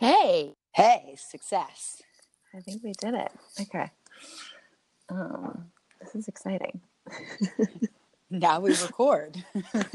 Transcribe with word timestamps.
Hey, 0.00 0.54
Hey, 0.72 1.14
success. 1.18 2.00
I 2.54 2.60
think 2.60 2.82
we 2.82 2.92
did 2.92 3.12
it. 3.12 3.32
Okay. 3.60 3.90
Um, 5.10 5.66
this 6.00 6.14
is 6.14 6.26
exciting. 6.26 6.80
Now 8.30 8.60
we 8.60 8.70
record. 8.70 9.44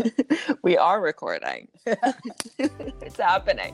we 0.62 0.78
are 0.78 1.02
recording. 1.02 1.70
it's 2.60 3.18
happening. 3.18 3.74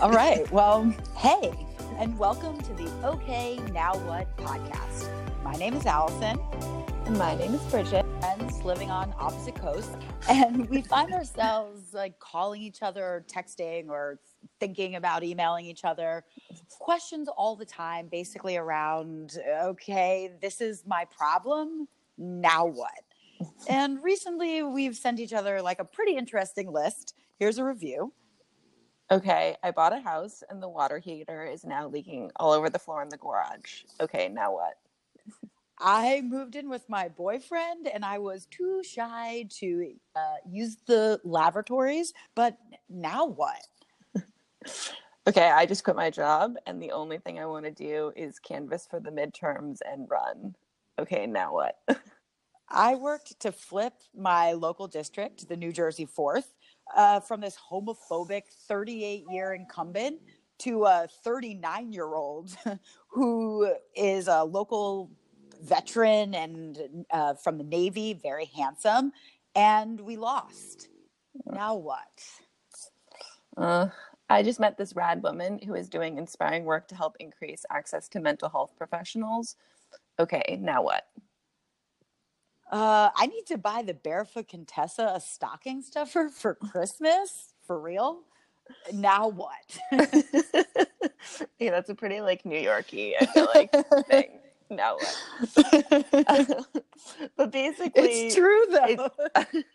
All 0.00 0.10
right. 0.10 0.50
Well, 0.50 0.94
hey, 1.16 1.52
and 1.98 2.18
welcome 2.18 2.56
to 2.58 2.72
the 2.74 2.88
Okay 3.04 3.58
Now 3.72 3.94
What 4.06 4.34
podcast. 4.36 5.08
My 5.44 5.52
name 5.52 5.74
is 5.74 5.84
Allison, 5.84 6.38
And 7.06 7.18
my 7.18 7.34
name 7.34 7.54
is 7.54 7.60
Bridget. 7.64 8.04
friends 8.20 8.62
living 8.64 8.90
on 8.90 9.12
opposite 9.18 9.54
coasts, 9.54 9.94
and 10.28 10.68
we 10.70 10.82
find 10.82 11.12
ourselves 11.12 11.92
like 11.92 12.18
calling 12.18 12.62
each 12.62 12.82
other, 12.82 13.04
or 13.04 13.24
texting, 13.28 13.88
or 13.88 14.20
thinking 14.58 14.96
about 14.96 15.22
emailing 15.22 15.66
each 15.66 15.84
other 15.84 16.24
questions 16.78 17.28
all 17.36 17.56
the 17.56 17.64
time, 17.64 18.08
basically 18.10 18.56
around, 18.56 19.38
okay, 19.62 20.30
this 20.40 20.60
is 20.60 20.84
my 20.86 21.04
problem. 21.16 21.86
Now 22.16 22.66
what? 22.66 23.04
And 23.68 24.02
recently 24.02 24.62
we've 24.62 24.96
sent 24.96 25.20
each 25.20 25.32
other 25.32 25.60
like 25.60 25.80
a 25.80 25.84
pretty 25.84 26.16
interesting 26.16 26.72
list. 26.72 27.14
Here's 27.38 27.58
a 27.58 27.64
review. 27.64 28.12
Okay, 29.12 29.56
I 29.62 29.72
bought 29.72 29.92
a 29.92 30.00
house 30.00 30.42
and 30.48 30.62
the 30.62 30.70
water 30.70 30.98
heater 30.98 31.44
is 31.44 31.66
now 31.66 31.86
leaking 31.86 32.30
all 32.36 32.50
over 32.50 32.70
the 32.70 32.78
floor 32.78 33.02
in 33.02 33.10
the 33.10 33.18
garage. 33.18 33.82
Okay, 34.00 34.30
now 34.30 34.54
what? 34.54 34.78
I 35.78 36.22
moved 36.22 36.56
in 36.56 36.70
with 36.70 36.88
my 36.88 37.08
boyfriend 37.08 37.88
and 37.88 38.06
I 38.06 38.20
was 38.20 38.46
too 38.46 38.82
shy 38.82 39.48
to 39.58 39.92
uh, 40.16 40.36
use 40.48 40.78
the 40.86 41.20
lavatories, 41.24 42.14
but 42.34 42.56
now 42.88 43.26
what? 43.26 43.66
Okay, 45.28 45.50
I 45.50 45.66
just 45.66 45.84
quit 45.84 45.94
my 45.94 46.08
job 46.08 46.54
and 46.66 46.82
the 46.82 46.92
only 46.92 47.18
thing 47.18 47.38
I 47.38 47.44
want 47.44 47.66
to 47.66 47.70
do 47.70 48.12
is 48.16 48.38
canvas 48.38 48.86
for 48.90 48.98
the 48.98 49.10
midterms 49.10 49.80
and 49.84 50.08
run. 50.10 50.56
Okay, 50.98 51.26
now 51.26 51.52
what? 51.52 51.76
I 52.70 52.94
worked 52.94 53.38
to 53.40 53.52
flip 53.52 53.92
my 54.16 54.52
local 54.52 54.88
district, 54.88 55.48
the 55.48 55.56
New 55.56 55.72
Jersey 55.72 56.06
4th, 56.06 56.54
uh, 56.96 57.20
from 57.20 57.40
this 57.40 57.56
homophobic 57.70 58.42
38 58.68 59.24
year 59.30 59.54
incumbent 59.54 60.20
to 60.58 60.84
a 60.84 61.08
39 61.24 61.92
year 61.92 62.14
old 62.14 62.56
who 63.08 63.72
is 63.96 64.28
a 64.28 64.44
local 64.44 65.10
veteran 65.62 66.34
and 66.34 67.04
uh, 67.10 67.34
from 67.34 67.58
the 67.58 67.64
Navy, 67.64 68.14
very 68.14 68.46
handsome. 68.56 69.12
And 69.54 70.00
we 70.00 70.16
lost. 70.16 70.88
Now 71.46 71.74
what? 71.74 72.22
Uh, 73.56 73.88
I 74.28 74.42
just 74.42 74.60
met 74.60 74.78
this 74.78 74.96
rad 74.96 75.22
woman 75.22 75.58
who 75.58 75.74
is 75.74 75.88
doing 75.88 76.16
inspiring 76.16 76.64
work 76.64 76.88
to 76.88 76.94
help 76.94 77.16
increase 77.20 77.64
access 77.70 78.08
to 78.08 78.20
mental 78.20 78.48
health 78.48 78.72
professionals. 78.76 79.56
Okay, 80.18 80.58
now 80.60 80.82
what? 80.82 81.04
Uh, 82.72 83.10
I 83.14 83.26
need 83.26 83.44
to 83.48 83.58
buy 83.58 83.82
the 83.82 83.92
Barefoot 83.92 84.48
Contessa 84.48 85.12
a 85.14 85.20
stocking 85.20 85.82
stuffer 85.82 86.30
for 86.30 86.54
Christmas. 86.54 87.52
For 87.66 87.78
real? 87.78 88.20
Now 88.94 89.28
what? 89.28 89.78
yeah, 91.58 91.70
that's 91.70 91.90
a 91.90 91.94
pretty 91.94 92.22
like 92.22 92.46
New 92.46 92.58
Yorky, 92.58 93.14
I 93.20 93.26
feel 93.26 93.48
like 93.54 93.70
thing. 94.08 94.38
Now 94.70 94.96
what? 94.96 96.66
but 97.36 97.52
basically, 97.52 98.02
it's 98.04 98.34
true 98.34 98.64
though. 98.70 99.10
it- 99.36 99.66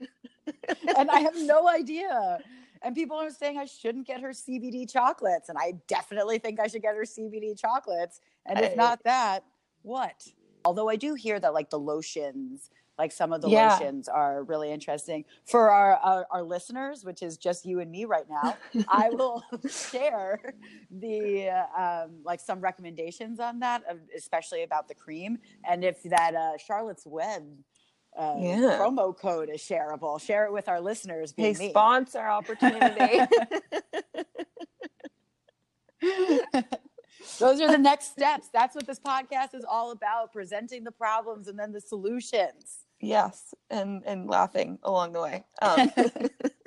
and 0.98 1.12
I 1.12 1.20
have 1.20 1.36
no 1.38 1.68
idea. 1.70 2.40
And 2.82 2.96
people 2.96 3.18
are 3.18 3.30
saying 3.30 3.58
I 3.60 3.66
shouldn't 3.66 4.08
get 4.08 4.22
her 4.22 4.30
CBD 4.30 4.92
chocolates, 4.92 5.50
and 5.50 5.58
I 5.60 5.74
definitely 5.88 6.40
think 6.40 6.60
I 6.60 6.68
should 6.68 6.82
get 6.82 6.96
her 6.96 7.04
CBD 7.04 7.60
chocolates. 7.60 8.22
And 8.46 8.60
if 8.60 8.72
I- 8.72 8.76
not 8.76 9.04
that, 9.04 9.44
what? 9.84 10.28
Although 10.66 10.90
I 10.90 10.96
do 10.96 11.14
hear 11.14 11.40
that 11.40 11.54
like 11.54 11.70
the 11.70 11.80
lotions, 11.80 12.70
like 12.98 13.12
some 13.12 13.32
of 13.34 13.42
the 13.42 13.50
Yeah. 13.50 13.70
lotions 13.74 14.08
are 14.08 14.44
really 14.44 14.72
interesting 14.72 15.26
for 15.46 15.70
our, 15.72 15.96
our 15.98 16.28
our 16.32 16.44
listeners, 16.44 17.04
which 17.06 17.22
is 17.22 17.38
just 17.38 17.66
you 17.66 17.80
and 17.80 17.92
me 17.92 18.06
right 18.06 18.28
now. 18.30 18.58
I 18.88 19.10
will 19.12 19.44
share 19.70 20.54
the 20.90 21.50
uh, 21.50 21.82
um, 22.06 22.22
like 22.24 22.40
some 22.40 22.60
recommendations 22.62 23.40
on 23.40 23.60
that, 23.60 23.84
especially 24.16 24.64
about 24.64 24.88
the 24.88 24.96
cream, 24.96 25.38
and 25.64 25.84
if 25.84 26.02
that 26.04 26.34
uh, 26.36 26.58
Charlotte's 26.58 27.06
Web 27.06 27.44
uh, 28.18 28.34
Yeah. 28.40 28.78
promo 28.80 29.16
code 29.16 29.50
is 29.50 29.62
shareable, 29.62 30.20
share 30.20 30.46
it 30.46 30.52
with 30.52 30.68
our 30.68 30.82
listeners. 30.82 31.34
hey, 31.38 31.54
me. 31.54 31.70
sponsor 31.70 32.20
opportunity. 32.26 33.20
Those 37.40 37.60
are 37.62 37.70
the 37.72 37.78
next 37.78 38.12
steps. 38.12 38.50
That's 38.54 38.76
what 38.76 38.88
this 38.88 39.00
podcast 39.00 39.54
is 39.54 39.66
all 39.70 39.92
about: 39.92 40.32
presenting 40.34 40.84
the 40.84 40.92
problems 40.92 41.48
and 41.48 41.58
then 41.60 41.72
the 41.72 41.82
solutions. 41.82 42.86
Yes, 43.00 43.54
and 43.70 44.04
and 44.06 44.30
laughing 44.30 44.80
along 44.84 45.14
the 45.14 45.22
way. 45.22 45.46
Um, 45.62 45.92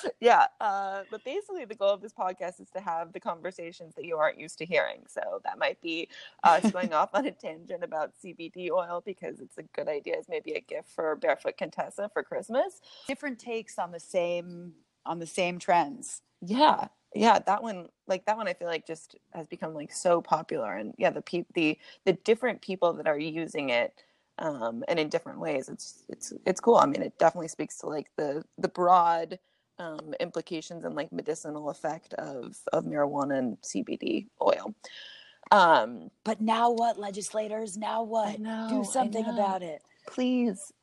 yeah, 0.20 0.46
uh, 0.60 1.02
but 1.10 1.24
basically, 1.24 1.64
the 1.64 1.74
goal 1.74 1.90
of 1.90 2.00
this 2.00 2.12
podcast 2.12 2.60
is 2.60 2.70
to 2.74 2.80
have 2.80 3.12
the 3.12 3.20
conversations 3.20 3.94
that 3.94 4.04
you 4.04 4.16
aren't 4.16 4.38
used 4.38 4.58
to 4.58 4.66
hearing. 4.66 5.02
So 5.08 5.40
that 5.44 5.58
might 5.58 5.80
be 5.80 6.08
us 6.44 6.70
going 6.72 6.92
off 6.92 7.10
on 7.14 7.26
a 7.26 7.30
tangent 7.30 7.82
about 7.82 8.12
CBD 8.22 8.70
oil 8.70 9.02
because 9.04 9.40
it's 9.40 9.58
a 9.58 9.62
good 9.62 9.88
idea 9.88 10.16
as 10.18 10.28
maybe 10.28 10.52
a 10.52 10.60
gift 10.60 10.88
for 10.88 11.16
Barefoot 11.16 11.56
Contessa 11.56 12.10
for 12.12 12.22
Christmas. 12.22 12.80
Different 13.06 13.38
takes 13.38 13.78
on 13.78 13.92
the 13.92 14.00
same 14.00 14.72
on 15.04 15.18
the 15.18 15.26
same 15.26 15.58
trends. 15.58 16.22
Yeah, 16.40 16.88
yeah, 17.14 17.38
that 17.40 17.62
one, 17.62 17.88
like 18.06 18.24
that 18.26 18.36
one, 18.36 18.48
I 18.48 18.54
feel 18.54 18.68
like 18.68 18.86
just 18.86 19.16
has 19.32 19.46
become 19.46 19.74
like 19.74 19.92
so 19.92 20.20
popular, 20.20 20.74
and 20.74 20.94
yeah, 20.98 21.10
the 21.10 21.22
pe- 21.22 21.44
the 21.54 21.78
the 22.04 22.14
different 22.14 22.62
people 22.62 22.94
that 22.94 23.06
are 23.06 23.18
using 23.18 23.70
it, 23.70 23.94
um, 24.38 24.82
and 24.88 24.98
in 24.98 25.08
different 25.08 25.38
ways, 25.38 25.68
it's 25.68 26.04
it's 26.08 26.32
it's 26.46 26.60
cool. 26.60 26.76
I 26.76 26.86
mean, 26.86 27.02
it 27.02 27.18
definitely 27.18 27.48
speaks 27.48 27.78
to 27.78 27.86
like 27.86 28.08
the 28.16 28.44
the 28.58 28.68
broad 28.68 29.38
um, 29.78 30.14
implications 30.20 30.84
and 30.84 30.94
like 30.94 31.12
medicinal 31.12 31.70
effect 31.70 32.14
of 32.14 32.56
of 32.72 32.84
marijuana 32.84 33.38
and 33.38 33.58
CBD 33.62 34.28
oil. 34.40 34.74
Um, 35.50 36.10
But 36.24 36.40
now 36.40 36.70
what, 36.70 36.98
legislators? 36.98 37.76
Now 37.76 38.02
what? 38.02 38.38
know, 38.40 38.68
Do 38.70 38.84
something 38.84 39.26
about 39.26 39.62
it. 39.62 39.82
please. 40.06 40.72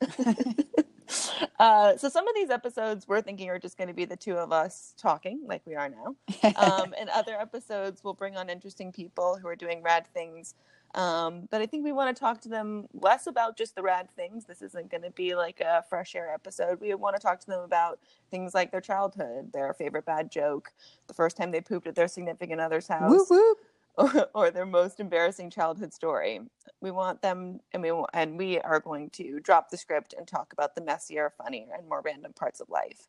uh, 1.58 1.96
so 1.96 2.08
some 2.08 2.28
of 2.28 2.34
these 2.34 2.50
episodes 2.50 3.08
we're 3.08 3.20
thinking 3.22 3.48
are 3.50 3.58
just 3.58 3.76
going 3.76 3.88
to 3.88 3.94
be 3.94 4.04
the 4.04 4.16
two 4.16 4.36
of 4.36 4.52
us 4.52 4.94
talking, 4.96 5.40
like 5.46 5.62
we 5.66 5.74
are 5.74 5.88
now. 5.88 6.14
um, 6.56 6.94
and 6.98 7.08
other 7.10 7.34
episodes 7.34 8.02
we'll 8.04 8.14
bring 8.14 8.36
on 8.36 8.48
interesting 8.48 8.92
people 8.92 9.38
who 9.40 9.48
are 9.48 9.56
doing 9.56 9.82
rad 9.82 10.06
things 10.14 10.54
um, 10.94 11.48
but 11.50 11.60
i 11.60 11.66
think 11.66 11.84
we 11.84 11.92
want 11.92 12.14
to 12.14 12.18
talk 12.18 12.40
to 12.40 12.48
them 12.48 12.86
less 12.94 13.26
about 13.26 13.56
just 13.56 13.74
the 13.74 13.82
rad 13.82 14.08
things 14.16 14.44
this 14.44 14.62
isn't 14.62 14.90
going 14.90 15.02
to 15.02 15.10
be 15.10 15.34
like 15.34 15.60
a 15.60 15.84
fresh 15.88 16.14
air 16.14 16.32
episode 16.32 16.80
we 16.80 16.94
want 16.94 17.14
to 17.14 17.22
talk 17.22 17.40
to 17.40 17.46
them 17.46 17.62
about 17.62 17.98
things 18.30 18.54
like 18.54 18.70
their 18.70 18.80
childhood 18.80 19.50
their 19.52 19.72
favorite 19.74 20.04
bad 20.04 20.30
joke 20.30 20.72
the 21.06 21.14
first 21.14 21.36
time 21.36 21.50
they 21.50 21.60
pooped 21.60 21.86
at 21.86 21.94
their 21.94 22.08
significant 22.08 22.60
other's 22.60 22.88
house 22.88 23.10
whoop 23.10 23.30
whoop. 23.30 23.58
or, 23.98 24.28
or 24.34 24.50
their 24.50 24.66
most 24.66 25.00
embarrassing 25.00 25.50
childhood 25.50 25.92
story. 25.92 26.40
We 26.80 26.90
want 26.90 27.22
them, 27.22 27.60
and 27.72 27.82
we 27.82 27.92
and 28.14 28.38
we 28.38 28.58
are 28.60 28.80
going 28.80 29.10
to 29.10 29.40
drop 29.40 29.68
the 29.68 29.76
script 29.76 30.14
and 30.16 30.26
talk 30.26 30.52
about 30.52 30.74
the 30.74 30.80
messier, 30.80 31.32
funnier, 31.36 31.74
and 31.76 31.88
more 31.88 32.00
random 32.00 32.32
parts 32.32 32.60
of 32.60 32.70
life. 32.70 33.08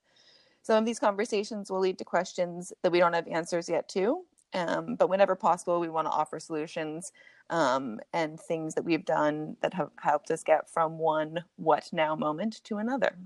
Some 0.64 0.78
of 0.78 0.86
these 0.86 1.00
conversations 1.00 1.72
will 1.72 1.80
lead 1.80 1.98
to 2.00 2.06
questions 2.06 2.72
that 2.84 2.92
we 2.92 3.00
don't 3.00 3.14
have 3.14 3.28
answers 3.28 3.68
yet 3.68 3.90
to, 3.90 4.26
um, 4.54 4.96
but 4.96 5.10
whenever 5.10 5.36
possible, 5.36 5.80
we 5.80 5.90
want 5.90 6.08
to 6.08 6.12
offer 6.12 6.40
solutions 6.40 7.12
um, 7.50 8.00
and 8.14 8.40
things 8.40 8.76
that 8.76 8.84
we've 8.84 9.06
done 9.06 9.56
that 9.62 9.74
have 9.74 9.90
helped 10.00 10.32
us 10.32 10.44
get 10.44 10.70
from 10.70 10.98
one 10.98 11.44
what 11.56 11.90
now 11.92 12.16
moment 12.16 12.62
to 12.66 12.78
another. 12.78 13.18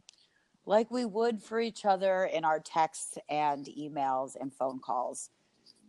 Like 0.65 0.89
we 0.89 1.05
would 1.05 1.41
for 1.43 1.59
each 1.59 1.85
other 1.85 2.25
in 2.25 2.43
our 2.43 2.59
texts 2.59 3.17
and 3.29 3.65
emails 3.65 4.35
and 4.39 4.53
phone 4.53 4.79
calls. 4.79 5.29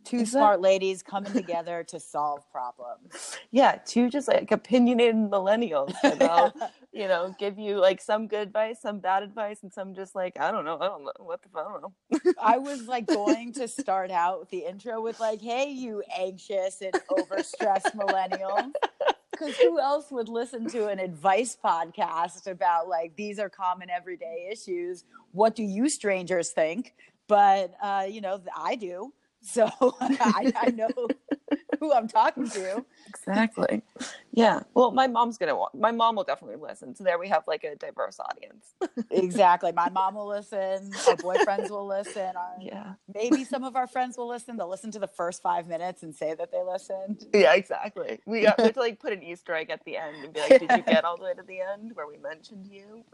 Two 0.06 0.18
Is 0.18 0.30
that- 0.32 0.38
smart 0.38 0.60
ladies 0.60 1.02
coming 1.02 1.32
together 1.32 1.82
to 1.88 1.98
solve 1.98 2.48
problems. 2.50 3.36
Yeah, 3.52 3.78
two 3.86 4.10
just 4.10 4.28
like 4.28 4.50
opinionated 4.52 5.14
millennials 5.16 5.94
that'll, 6.02 6.52
you 6.92 7.08
know, 7.08 7.34
give 7.38 7.58
you 7.58 7.78
like 7.78 8.02
some 8.02 8.26
good 8.26 8.48
advice, 8.48 8.82
some 8.82 8.98
bad 8.98 9.22
advice, 9.22 9.62
and 9.62 9.72
some 9.72 9.94
just 9.94 10.14
like 10.14 10.38
I 10.38 10.50
don't 10.50 10.64
know, 10.66 10.76
I 10.78 10.86
don't 10.86 11.04
know 11.04 11.12
what 11.18 11.40
the 11.42 11.48
I 11.58 11.62
don't 11.62 11.82
know. 11.82 12.32
I 12.40 12.58
was 12.58 12.86
like 12.94 13.06
going 13.06 13.52
to 13.54 13.66
start 13.66 14.10
out 14.10 14.50
the 14.50 14.58
intro 14.58 15.00
with 15.00 15.20
like, 15.20 15.40
"Hey, 15.40 15.70
you 15.70 16.02
anxious 16.14 16.82
and 16.82 16.92
overstressed 17.10 17.94
millennial," 17.94 18.72
because 19.30 19.56
who 19.56 19.80
else 19.80 20.10
would 20.10 20.28
listen 20.28 20.68
to 20.70 20.88
an 20.88 20.98
advice 20.98 21.56
podcast 21.62 22.46
about 22.46 22.88
like 22.88 23.16
these 23.16 23.38
are 23.38 23.48
common 23.48 23.88
everyday 23.88 24.48
issues? 24.52 25.04
What 25.32 25.54
do 25.56 25.62
you 25.62 25.88
strangers 25.88 26.50
think? 26.50 26.94
But 27.26 27.74
uh, 27.82 28.06
you 28.08 28.20
know, 28.20 28.40
I 28.54 28.74
do. 28.74 29.12
So 29.46 29.70
I, 30.00 30.52
I 30.56 30.70
know 30.70 30.88
who 31.80 31.92
I'm 31.92 32.08
talking 32.08 32.48
to. 32.50 32.84
Exactly. 33.08 33.82
Yeah. 34.32 34.60
Well, 34.74 34.90
my 34.90 35.06
mom's 35.06 35.38
gonna. 35.38 35.54
wa- 35.54 35.70
My 35.72 35.92
mom 35.92 36.16
will 36.16 36.24
definitely 36.24 36.56
listen. 36.60 36.96
So 36.96 37.04
there 37.04 37.16
we 37.18 37.28
have 37.28 37.44
like 37.46 37.62
a 37.62 37.76
diverse 37.76 38.18
audience. 38.18 38.74
Exactly. 39.10 39.70
My 39.72 39.88
mom 39.90 40.16
will 40.16 40.26
listen. 40.36 40.90
Our 41.06 41.16
boyfriends 41.16 41.70
will 41.70 41.86
listen. 41.86 42.32
Our, 42.36 42.56
yeah. 42.60 42.94
Maybe 43.14 43.44
some 43.44 43.62
of 43.62 43.76
our 43.76 43.86
friends 43.86 44.16
will 44.18 44.28
listen. 44.28 44.56
They'll 44.56 44.68
listen 44.68 44.90
to 44.92 44.98
the 44.98 45.06
first 45.06 45.42
five 45.42 45.68
minutes 45.68 46.02
and 46.02 46.14
say 46.14 46.34
that 46.34 46.50
they 46.50 46.62
listened. 46.62 47.24
Yeah. 47.32 47.54
Exactly. 47.54 48.18
We 48.26 48.42
got 48.42 48.58
we 48.58 48.64
have 48.64 48.74
to 48.74 48.80
like 48.80 48.98
put 48.98 49.12
an 49.12 49.22
Easter 49.22 49.54
egg 49.54 49.70
at 49.70 49.84
the 49.84 49.96
end 49.96 50.24
and 50.24 50.32
be 50.34 50.40
like, 50.40 50.58
"Did 50.60 50.70
you 50.72 50.82
get 50.82 51.04
all 51.04 51.16
the 51.16 51.24
way 51.24 51.34
to 51.34 51.42
the 51.46 51.60
end 51.60 51.92
where 51.94 52.06
we 52.08 52.16
mentioned 52.18 52.66
you?" 52.66 53.04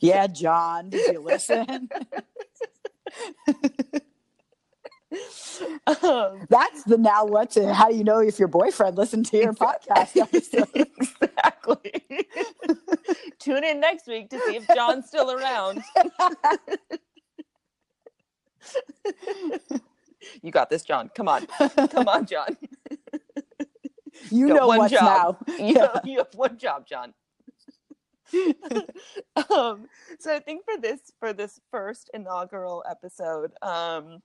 Yeah, 0.00 0.26
John, 0.28 0.90
did 0.90 1.12
you 1.12 1.20
listen? 1.20 1.88
Um, 6.02 6.46
That's 6.48 6.84
the 6.84 6.96
now 6.98 7.24
what 7.24 7.50
to 7.52 7.72
how 7.74 7.88
do 7.88 7.94
you 7.96 8.04
know 8.04 8.18
if 8.20 8.38
your 8.38 8.48
boyfriend 8.48 8.96
listened 8.96 9.26
to 9.26 9.36
your 9.36 9.52
podcast 9.52 10.16
episode? 10.20 10.68
exactly. 10.74 12.04
Tune 13.38 13.64
in 13.64 13.80
next 13.80 14.06
week 14.06 14.30
to 14.30 14.38
see 14.46 14.56
if 14.56 14.66
John's 14.74 15.06
still 15.08 15.30
around. 15.30 15.82
you 20.42 20.50
got 20.50 20.70
this, 20.70 20.82
John. 20.84 21.10
Come 21.14 21.28
on. 21.28 21.46
Come 21.88 22.08
on, 22.08 22.26
John. 22.26 22.56
You 24.30 24.48
know 24.48 24.66
one 24.68 24.78
what's 24.78 24.92
job. 24.92 25.36
now. 25.48 25.54
You, 25.58 25.74
Yeah. 25.74 26.00
you 26.04 26.18
have 26.18 26.34
one 26.34 26.58
job, 26.58 26.86
John. 26.86 27.12
um, 29.50 29.88
so 30.18 30.34
I 30.34 30.38
think 30.38 30.64
for 30.64 30.80
this 30.80 31.00
for 31.20 31.32
this 31.32 31.60
first 31.70 32.10
inaugural 32.14 32.82
episode, 32.88 33.52
um, 33.62 34.22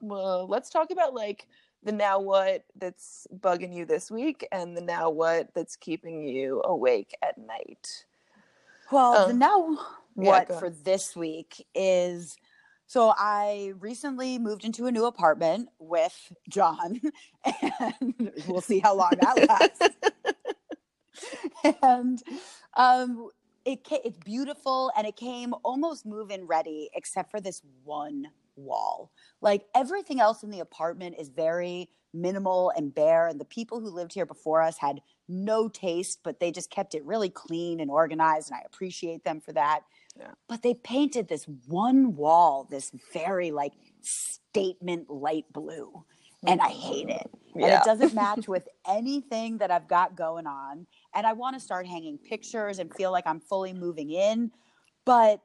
well, 0.00 0.46
let's 0.48 0.70
talk 0.70 0.90
about 0.90 1.14
like 1.14 1.46
the 1.82 1.92
now 1.92 2.18
what 2.18 2.64
that's 2.76 3.26
bugging 3.38 3.74
you 3.74 3.84
this 3.84 4.10
week 4.10 4.46
and 4.50 4.76
the 4.76 4.80
now 4.80 5.10
what 5.10 5.48
that's 5.54 5.76
keeping 5.76 6.26
you 6.26 6.62
awake 6.64 7.14
at 7.22 7.36
night. 7.38 8.04
Well, 8.90 9.26
the 9.26 9.32
Um, 9.32 9.38
now 9.38 9.78
what 10.14 10.48
go 10.48 10.58
for 10.58 10.70
this 10.70 11.14
week 11.14 11.66
is 11.74 12.36
so 12.86 13.14
I 13.16 13.72
recently 13.80 14.38
moved 14.38 14.64
into 14.64 14.86
a 14.86 14.92
new 14.92 15.06
apartment 15.06 15.68
with 15.78 16.32
John, 16.48 17.00
and 17.90 18.32
we'll 18.46 18.60
see 18.60 18.78
how 18.78 18.94
long 18.94 19.12
that 19.20 19.48
lasts. 19.48 19.96
and 21.82 22.22
um, 22.74 23.30
it 23.64 23.80
it's 23.90 24.18
beautiful, 24.18 24.92
and 24.96 25.06
it 25.06 25.16
came 25.16 25.54
almost 25.64 26.04
move-in 26.04 26.46
ready, 26.46 26.90
except 26.94 27.30
for 27.30 27.40
this 27.40 27.62
one 27.84 28.28
wall. 28.56 29.10
Like 29.40 29.66
everything 29.74 30.20
else 30.20 30.42
in 30.42 30.50
the 30.50 30.60
apartment 30.60 31.16
is 31.18 31.28
very 31.28 31.88
minimal 32.12 32.72
and 32.76 32.94
bare, 32.94 33.26
and 33.26 33.40
the 33.40 33.44
people 33.44 33.80
who 33.80 33.90
lived 33.90 34.14
here 34.14 34.26
before 34.26 34.62
us 34.62 34.78
had 34.78 35.00
no 35.28 35.68
taste, 35.68 36.20
but 36.22 36.38
they 36.40 36.50
just 36.50 36.70
kept 36.70 36.94
it 36.94 37.04
really 37.04 37.30
clean 37.30 37.80
and 37.80 37.90
organized, 37.90 38.50
and 38.50 38.58
I 38.58 38.62
appreciate 38.66 39.24
them 39.24 39.40
for 39.40 39.52
that. 39.52 39.80
Yeah. 40.18 40.30
But 40.48 40.62
they 40.62 40.74
painted 40.74 41.28
this 41.28 41.46
one 41.66 42.14
wall, 42.14 42.68
this 42.70 42.92
very 43.12 43.50
like 43.50 43.72
statement 44.02 45.10
light 45.10 45.46
blue, 45.52 46.04
and 46.46 46.60
I 46.60 46.68
hate 46.68 47.08
it. 47.08 47.30
And 47.54 47.64
it 47.64 47.82
doesn't 47.84 48.14
match 48.24 48.48
with 48.48 48.68
anything 48.88 49.58
that 49.58 49.70
I've 49.70 49.88
got 49.88 50.16
going 50.16 50.46
on. 50.46 50.86
And 51.14 51.26
I 51.26 51.32
want 51.32 51.54
to 51.54 51.60
start 51.60 51.86
hanging 51.86 52.18
pictures 52.18 52.78
and 52.78 52.92
feel 52.94 53.12
like 53.12 53.26
I'm 53.26 53.40
fully 53.40 53.72
moving 53.72 54.10
in, 54.10 54.50
but 55.04 55.40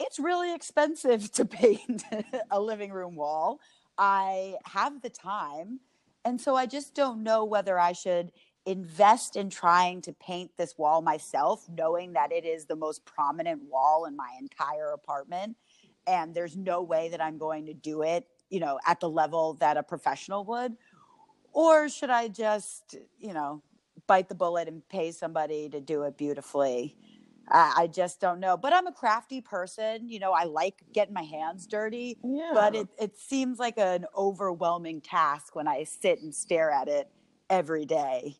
it's 0.00 0.18
really 0.18 0.54
expensive 0.54 1.30
to 1.32 1.44
paint 1.44 2.02
a 2.50 2.60
living 2.60 2.90
room 2.90 3.14
wall. 3.14 3.60
I 3.98 4.56
have 4.64 5.02
the 5.02 5.10
time. 5.10 5.80
And 6.24 6.40
so 6.40 6.56
I 6.56 6.66
just 6.66 6.94
don't 6.94 7.22
know 7.22 7.44
whether 7.44 7.78
I 7.78 7.92
should 7.92 8.32
invest 8.66 9.36
in 9.36 9.48
trying 9.50 10.02
to 10.02 10.12
paint 10.12 10.50
this 10.56 10.76
wall 10.76 11.00
myself, 11.02 11.66
knowing 11.68 12.12
that 12.14 12.32
it 12.32 12.44
is 12.44 12.66
the 12.66 12.76
most 12.76 13.04
prominent 13.04 13.62
wall 13.70 14.06
in 14.06 14.16
my 14.16 14.30
entire 14.38 14.92
apartment. 14.92 15.56
And 16.06 16.34
there's 16.34 16.56
no 16.56 16.82
way 16.82 17.08
that 17.10 17.20
I'm 17.20 17.38
going 17.38 17.66
to 17.66 17.74
do 17.74 18.02
it, 18.02 18.26
you 18.48 18.60
know, 18.60 18.78
at 18.86 19.00
the 19.00 19.08
level 19.08 19.54
that 19.54 19.76
a 19.76 19.82
professional 19.82 20.44
would. 20.46 20.76
Or 21.52 21.88
should 21.88 22.10
I 22.10 22.28
just, 22.28 22.96
you 23.18 23.32
know, 23.32 23.62
bite 24.06 24.28
the 24.28 24.34
bullet 24.34 24.68
and 24.68 24.86
pay 24.88 25.10
somebody 25.12 25.68
to 25.70 25.80
do 25.80 26.02
it 26.04 26.16
beautifully? 26.16 26.96
I, 27.50 27.72
I 27.78 27.86
just 27.86 28.20
don't 28.20 28.40
know. 28.40 28.56
But 28.56 28.72
I'm 28.72 28.86
a 28.86 28.92
crafty 28.92 29.40
person. 29.40 30.08
You 30.08 30.18
know, 30.18 30.32
I 30.32 30.44
like 30.44 30.82
getting 30.92 31.14
my 31.14 31.22
hands 31.22 31.66
dirty 31.66 32.18
Yeah. 32.24 32.50
but 32.54 32.74
it, 32.74 32.88
it 32.98 33.16
seems 33.18 33.58
like 33.58 33.78
an 33.78 34.06
overwhelming 34.16 35.00
task 35.00 35.54
when 35.54 35.68
I 35.68 35.84
sit 35.84 36.20
and 36.22 36.34
stare 36.34 36.70
at 36.70 36.88
it 36.88 37.08
every 37.48 37.84
day. 37.84 38.36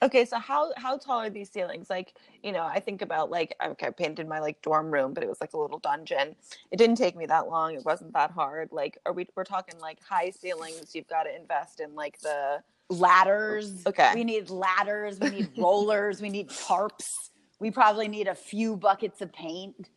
Okay, 0.00 0.24
so 0.24 0.38
how 0.38 0.72
how 0.76 0.96
tall 0.96 1.18
are 1.18 1.30
these 1.30 1.50
ceilings? 1.50 1.90
Like, 1.90 2.14
you 2.44 2.52
know, 2.52 2.62
I 2.62 2.78
think 2.78 3.02
about 3.02 3.30
like 3.30 3.56
okay, 3.64 3.88
I 3.88 3.90
painted 3.90 4.28
my 4.28 4.38
like 4.38 4.62
dorm 4.62 4.92
room, 4.92 5.12
but 5.12 5.24
it 5.24 5.28
was 5.28 5.40
like 5.40 5.54
a 5.54 5.58
little 5.58 5.80
dungeon. 5.80 6.36
It 6.70 6.76
didn't 6.76 6.96
take 6.96 7.16
me 7.16 7.26
that 7.26 7.48
long. 7.48 7.74
It 7.74 7.84
wasn't 7.84 8.12
that 8.14 8.30
hard. 8.30 8.68
Like, 8.70 8.98
are 9.06 9.12
we 9.12 9.26
we're 9.34 9.42
talking 9.42 9.78
like 9.80 9.98
high 10.02 10.30
ceilings? 10.30 10.94
You've 10.94 11.08
got 11.08 11.24
to 11.24 11.34
invest 11.34 11.80
in 11.80 11.96
like 11.96 12.20
the 12.20 12.62
Ladders. 12.90 13.86
Okay. 13.86 14.12
We 14.14 14.24
need 14.24 14.50
ladders. 14.50 15.18
We 15.20 15.30
need 15.30 15.50
rollers. 15.58 16.22
We 16.22 16.30
need 16.30 16.48
tarps. 16.48 17.30
We 17.60 17.70
probably 17.70 18.08
need 18.08 18.28
a 18.28 18.34
few 18.34 18.76
buckets 18.76 19.20
of 19.20 19.32
paint. 19.32 19.90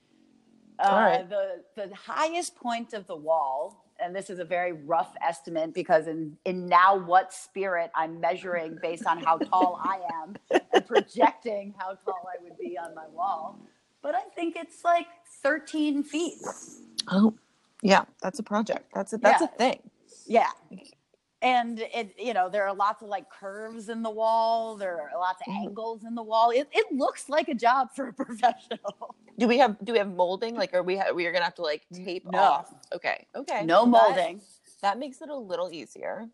Uh, 0.79 0.83
All 0.89 1.01
right. 1.01 1.29
The 1.29 1.63
the 1.75 1.95
highest 1.95 2.55
point 2.55 2.93
of 2.93 3.07
the 3.07 3.15
wall, 3.15 3.85
and 3.99 4.15
this 4.15 4.29
is 4.29 4.39
a 4.39 4.45
very 4.45 4.73
rough 4.73 5.13
estimate 5.21 5.73
because 5.73 6.07
in 6.07 6.37
in 6.45 6.67
now 6.67 6.95
what 6.97 7.33
spirit 7.33 7.91
I'm 7.95 8.19
measuring 8.19 8.79
based 8.81 9.05
on 9.05 9.19
how 9.19 9.39
tall 9.39 9.79
I 9.83 9.99
am 10.23 10.37
and 10.73 10.85
projecting 10.87 11.75
how 11.77 11.93
tall 11.95 12.27
I 12.33 12.43
would 12.43 12.57
be 12.57 12.77
on 12.77 12.95
my 12.95 13.07
wall. 13.13 13.59
But 14.01 14.15
I 14.15 14.21
think 14.35 14.55
it's 14.55 14.83
like 14.83 15.07
13 15.43 16.03
feet. 16.03 16.39
oh 17.11 17.35
yeah, 17.83 18.05
that's 18.21 18.39
a 18.39 18.43
project. 18.43 18.91
That's 18.95 19.13
a 19.13 19.17
that's 19.17 19.41
Yeah. 19.41 19.47
a 19.47 19.57
thing. 19.57 19.79
Yeah. 20.27 20.49
And 21.43 21.79
it, 21.79 22.13
you 22.19 22.33
know, 22.33 22.49
there 22.49 22.67
are 22.67 22.73
lots 22.73 23.01
of 23.01 23.09
like 23.09 23.29
curves 23.29 23.89
in 23.89 24.03
the 24.03 24.09
wall. 24.09 24.75
There 24.75 25.01
are 25.01 25.19
lots 25.19 25.41
of 25.47 25.51
Mhm. 25.53 25.65
angles 25.65 26.03
in 26.03 26.13
the 26.13 26.21
wall. 26.21 26.51
It, 26.51 26.67
it 26.71 26.91
looks 26.91 27.29
like 27.29 27.47
a 27.49 27.55
job 27.55 27.89
for 27.95 28.07
a 28.09 28.13
professional. 28.23 29.15
Do 29.39 29.47
we 29.47 29.57
have 29.57 29.75
do 29.83 29.91
we 29.93 29.97
have 29.97 30.13
molding? 30.13 30.55
Like, 30.55 30.73
are 30.75 30.83
we 30.83 30.97
ha- 30.97 31.11
we 31.13 31.25
are 31.25 31.31
gonna 31.31 31.45
have 31.45 31.55
to 31.55 31.63
like 31.63 31.83
tape 31.93 32.25
No. 32.29 32.37
off? 32.39 32.73
Okay, 32.93 33.25
okay. 33.35 33.65
No 33.65 33.85
Well, 33.85 34.09
that- 34.09 34.17
molding. 34.17 34.41
That, 34.81 34.97
makes 34.97 35.21
it 35.21 35.29
a 35.29 35.35
little 35.35 35.71
easier. 35.71 36.27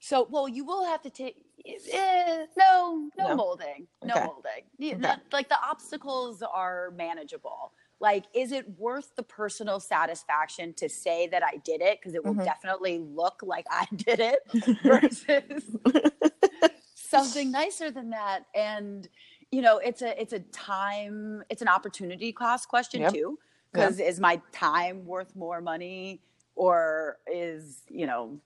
So, 0.00 0.26
well, 0.28 0.48
you 0.48 0.64
will 0.64 0.84
have 0.84 1.02
to 1.02 1.10
take. 1.10 1.36
Eh, 1.64 2.46
no, 2.58 3.08
no, 3.16 3.28
No? 3.28 3.36
molding. 3.36 3.86
No 4.02 4.14
Okay. 4.14 4.24
molding. 4.26 5.04
Okay. 5.04 5.14
like 5.32 5.48
the 5.48 5.58
obstacles 5.62 6.42
are 6.42 6.90
manageable. 6.96 7.72
Like, 8.02 8.24
is 8.34 8.50
it 8.50 8.68
worth 8.78 9.14
the 9.14 9.22
personal 9.22 9.78
satisfaction 9.78 10.74
to 10.74 10.88
say 10.88 11.28
that 11.28 11.44
I 11.44 11.58
did 11.58 11.80
it? 11.80 12.00
Because 12.00 12.16
it 12.16 12.24
will 12.24 12.34
Mhm. 12.34 12.44
definitely 12.44 12.98
look 12.98 13.40
like 13.44 13.64
I 13.70 13.86
did 13.96 14.18
it 14.18 14.40
versus 14.84 15.76
something 16.96 17.52
nicer 17.52 17.92
than 17.92 18.10
that. 18.10 18.46
And 18.56 19.08
you 19.52 19.62
know, 19.62 19.78
it's 19.78 20.02
a 20.02 20.20
it's 20.20 20.32
a 20.32 20.40
time, 20.40 21.44
it's 21.48 21.62
an 21.62 21.68
opportunity 21.68 22.32
cost 22.32 22.68
question 22.68 23.02
Yep. 23.02 23.12
too. 23.12 23.38
Because 23.72 24.00
is 24.00 24.18
my 24.20 24.40
time 24.50 25.06
worth 25.06 25.34
more 25.36 25.60
money, 25.62 26.20
or 26.56 27.18
is 27.26 27.82
you 27.88 28.06
know 28.06 28.40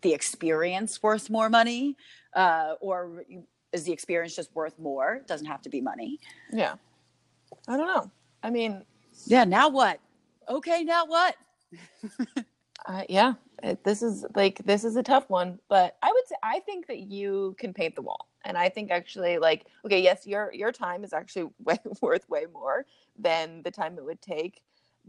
the 0.00 0.14
experience 0.14 1.02
worth 1.02 1.28
more 1.28 1.50
money, 1.50 1.96
uh, 2.34 2.74
or 2.80 3.24
is 3.72 3.84
the 3.84 3.92
experience 3.92 4.34
just 4.34 4.54
worth 4.54 4.78
more? 4.78 5.16
It 5.16 5.26
doesn't 5.28 5.46
have 5.46 5.60
to 5.62 5.68
be 5.68 5.80
money. 5.82 6.18
Yeah, 6.50 6.76
I 7.68 7.76
don't 7.76 7.86
know. 7.86 8.10
I 8.42 8.50
mean, 8.50 8.84
Yeah. 9.26 9.44
Now 9.44 9.68
what? 9.68 10.00
Okay. 10.48 10.84
Now 10.84 11.06
what? 11.06 11.36
Uh, 12.86 13.02
yeah, 13.08 13.34
it, 13.62 13.84
this 13.84 14.02
is 14.02 14.24
like 14.34 14.62
this 14.64 14.82
is 14.82 14.96
a 14.96 15.02
tough 15.02 15.28
one, 15.28 15.58
but 15.68 15.96
I 16.02 16.10
would 16.10 16.26
say 16.26 16.36
I 16.42 16.60
think 16.60 16.86
that 16.86 17.00
you 17.00 17.54
can 17.58 17.74
paint 17.74 17.94
the 17.96 18.00
wall, 18.00 18.28
and 18.46 18.56
I 18.56 18.70
think 18.70 18.90
actually 18.90 19.36
like 19.36 19.66
okay, 19.84 20.00
yes, 20.00 20.26
your 20.26 20.50
your 20.54 20.72
time 20.72 21.04
is 21.04 21.12
actually 21.12 21.50
way 21.64 21.76
worth 22.00 22.26
way 22.30 22.46
more 22.50 22.86
than 23.18 23.60
the 23.62 23.70
time 23.70 23.98
it 23.98 24.04
would 24.04 24.22
take, 24.22 24.62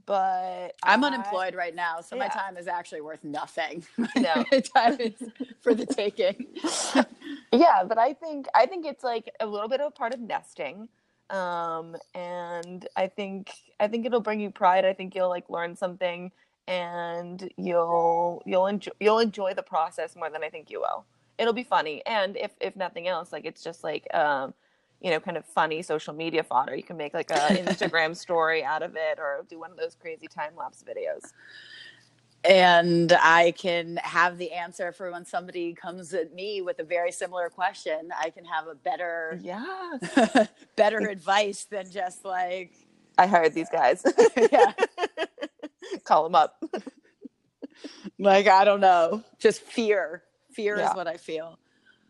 but 0.06 0.74
I'm 0.84 1.04
I- 1.06 1.08
unemployed 1.08 1.56
right 1.56 1.74
now, 1.74 2.02
so 2.02 2.18
my 2.18 2.28
time 2.28 2.58
is 2.58 2.68
actually 2.68 3.02
worth 3.02 3.24
nothing. 3.24 3.86
No. 4.18 4.44
My 4.52 4.60
time 4.60 5.00
is 5.00 5.14
for 5.62 5.74
the 5.74 5.86
taking. 5.86 6.48
yeah, 7.54 7.84
but 7.88 7.98
I 7.98 8.14
think 8.14 8.48
I 8.54 8.66
think 8.66 8.86
it's 8.86 9.04
like 9.06 9.30
a 9.40 9.46
little 9.46 9.70
bit 9.70 9.80
of 9.80 9.88
a 9.88 9.92
part 9.92 10.14
of 10.14 10.20
nesting, 10.20 10.90
um, 11.30 11.96
and 12.16 12.88
I 12.96 13.08
think 13.08 13.52
I 13.80 13.88
think 13.88 14.06
it'll 14.06 14.20
bring 14.20 14.40
you 14.40 14.52
pride. 14.52 14.86
I 14.86 14.94
think 14.94 15.16
you'll 15.16 15.30
like 15.30 15.50
learn 15.50 15.76
something, 15.76 16.32
and 16.68 17.50
you'll 17.58 18.42
you'll 18.46 18.68
enjoy 18.68 18.92
you'll 19.00 19.20
enjoy 19.20 19.54
the 19.54 19.64
process 19.64 20.16
more 20.16 20.30
than 20.30 20.44
I 20.44 20.50
think 20.50 20.70
you 20.70 20.80
will. 20.80 21.06
It'll 21.38 21.54
be 21.54 21.64
funny, 21.64 22.02
and 22.06 22.36
if 22.38 22.52
if 22.60 22.76
nothing 22.76 23.08
else, 23.08 23.32
like 23.32 23.46
it's 23.46 23.64
just 23.64 23.84
like 23.84 24.08
um, 24.14 24.54
you 25.02 25.12
know, 25.12 25.20
kind 25.20 25.38
of 25.38 25.46
funny 25.46 25.82
social 25.82 26.14
media 26.14 26.44
fodder. 26.44 26.76
You 26.76 26.84
can 26.84 26.98
make 26.98 27.14
like 27.14 27.32
a 27.32 27.34
Instagram 27.50 28.16
story 28.16 28.64
out 28.64 28.84
of 28.84 28.96
it, 28.96 29.20
or 29.20 29.46
do 29.50 29.60
one 29.60 29.72
of 29.72 29.78
those 29.78 29.96
crazy 29.96 30.28
time 30.28 30.56
lapse 30.58 30.84
videos. 30.84 31.32
And 32.44 33.12
I 33.14 33.52
can 33.52 33.98
have 33.98 34.38
the 34.38 34.52
answer 34.52 34.92
for 34.92 35.12
when 35.12 35.26
somebody 35.26 35.74
comes 35.74 36.14
at 36.14 36.34
me 36.34 36.62
with 36.62 36.80
a 36.80 36.84
very 36.84 37.12
similar 37.12 37.50
question. 37.50 38.10
I 38.18 38.30
can 38.30 38.46
have 38.46 38.68
a 38.68 38.76
better, 38.76 39.40
yeah, 39.42 39.98
better 40.76 41.00
advice 41.10 41.66
than 41.66 41.92
just 41.92 42.24
like 42.26 42.72
I 43.18 43.28
hired 43.28 43.54
these 43.54 43.70
guys. 43.70 44.04
yeah, 44.52 44.72
call 46.06 46.24
them 46.24 46.36
up. 46.36 46.64
like 48.18 48.48
I 48.48 48.64
don't 48.64 48.82
know, 48.82 49.24
just 49.40 49.62
fear. 49.62 50.24
Fear 50.52 50.78
Yeah. 50.78 50.90
is 50.90 50.96
what 50.96 51.08
I 51.08 51.18
feel. 51.18 51.60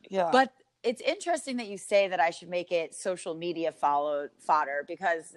Yeah, 0.10 0.30
But 0.32 0.54
it's 0.82 1.02
interesting 1.02 1.58
that 1.58 1.68
you 1.68 1.78
say 1.78 2.08
that 2.08 2.20
I 2.20 2.30
should 2.30 2.50
make 2.50 2.72
it 2.72 2.96
social 2.96 3.36
media 3.36 3.72
follow 3.72 4.30
fodder 4.40 4.86
because 4.88 5.36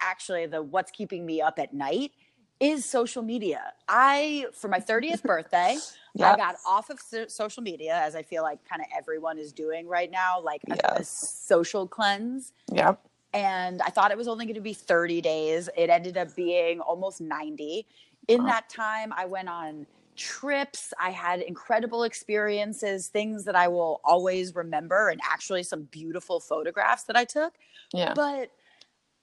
actually 0.00 0.46
the 0.46 0.62
what's 0.62 0.90
keeping 0.90 1.24
me 1.24 1.40
up 1.40 1.58
at 1.58 1.72
night 1.72 2.12
is 2.62 2.84
social 2.84 3.22
media. 3.22 3.72
I 3.88 4.46
for 4.54 4.68
my 4.68 4.78
30th 4.80 5.22
birthday, 5.22 5.76
Yeah. 6.14 6.32
I 6.34 6.36
got 6.36 6.56
off 6.66 6.90
of 6.90 7.00
so- 7.00 7.26
social 7.28 7.62
media 7.62 7.94
as 7.96 8.14
I 8.14 8.22
feel 8.22 8.42
like 8.42 8.64
kind 8.68 8.80
of 8.80 8.86
everyone 8.96 9.36
is 9.38 9.52
doing 9.52 9.88
right 9.88 10.10
now, 10.10 10.40
like 10.40 10.62
a, 10.70 10.78
a 11.00 11.04
social 11.04 11.86
cleanse. 11.88 12.52
yeah, 12.72 12.94
And 13.34 13.82
I 13.82 13.88
thought 13.90 14.10
it 14.12 14.16
was 14.16 14.28
only 14.28 14.44
going 14.46 14.54
to 14.54 14.60
be 14.60 14.74
30 14.74 15.20
days. 15.20 15.68
It 15.76 15.90
ended 15.90 16.16
up 16.16 16.34
being 16.36 16.80
almost 16.80 17.20
90. 17.20 17.86
In 18.28 18.42
Wow. 18.44 18.46
that 18.50 18.68
time, 18.70 19.12
I 19.16 19.24
went 19.26 19.48
on 19.48 19.86
trips. 20.14 20.92
I 21.00 21.10
had 21.10 21.40
incredible 21.40 22.04
experiences, 22.04 23.08
things 23.08 23.44
that 23.46 23.56
I 23.56 23.66
will 23.68 24.00
always 24.04 24.54
remember, 24.54 25.08
and 25.08 25.20
actually 25.28 25.64
some 25.64 25.84
beautiful 25.90 26.38
photographs 26.38 27.04
that 27.04 27.16
I 27.16 27.24
took. 27.24 27.54
yeah, 27.92 28.12
But 28.14 28.50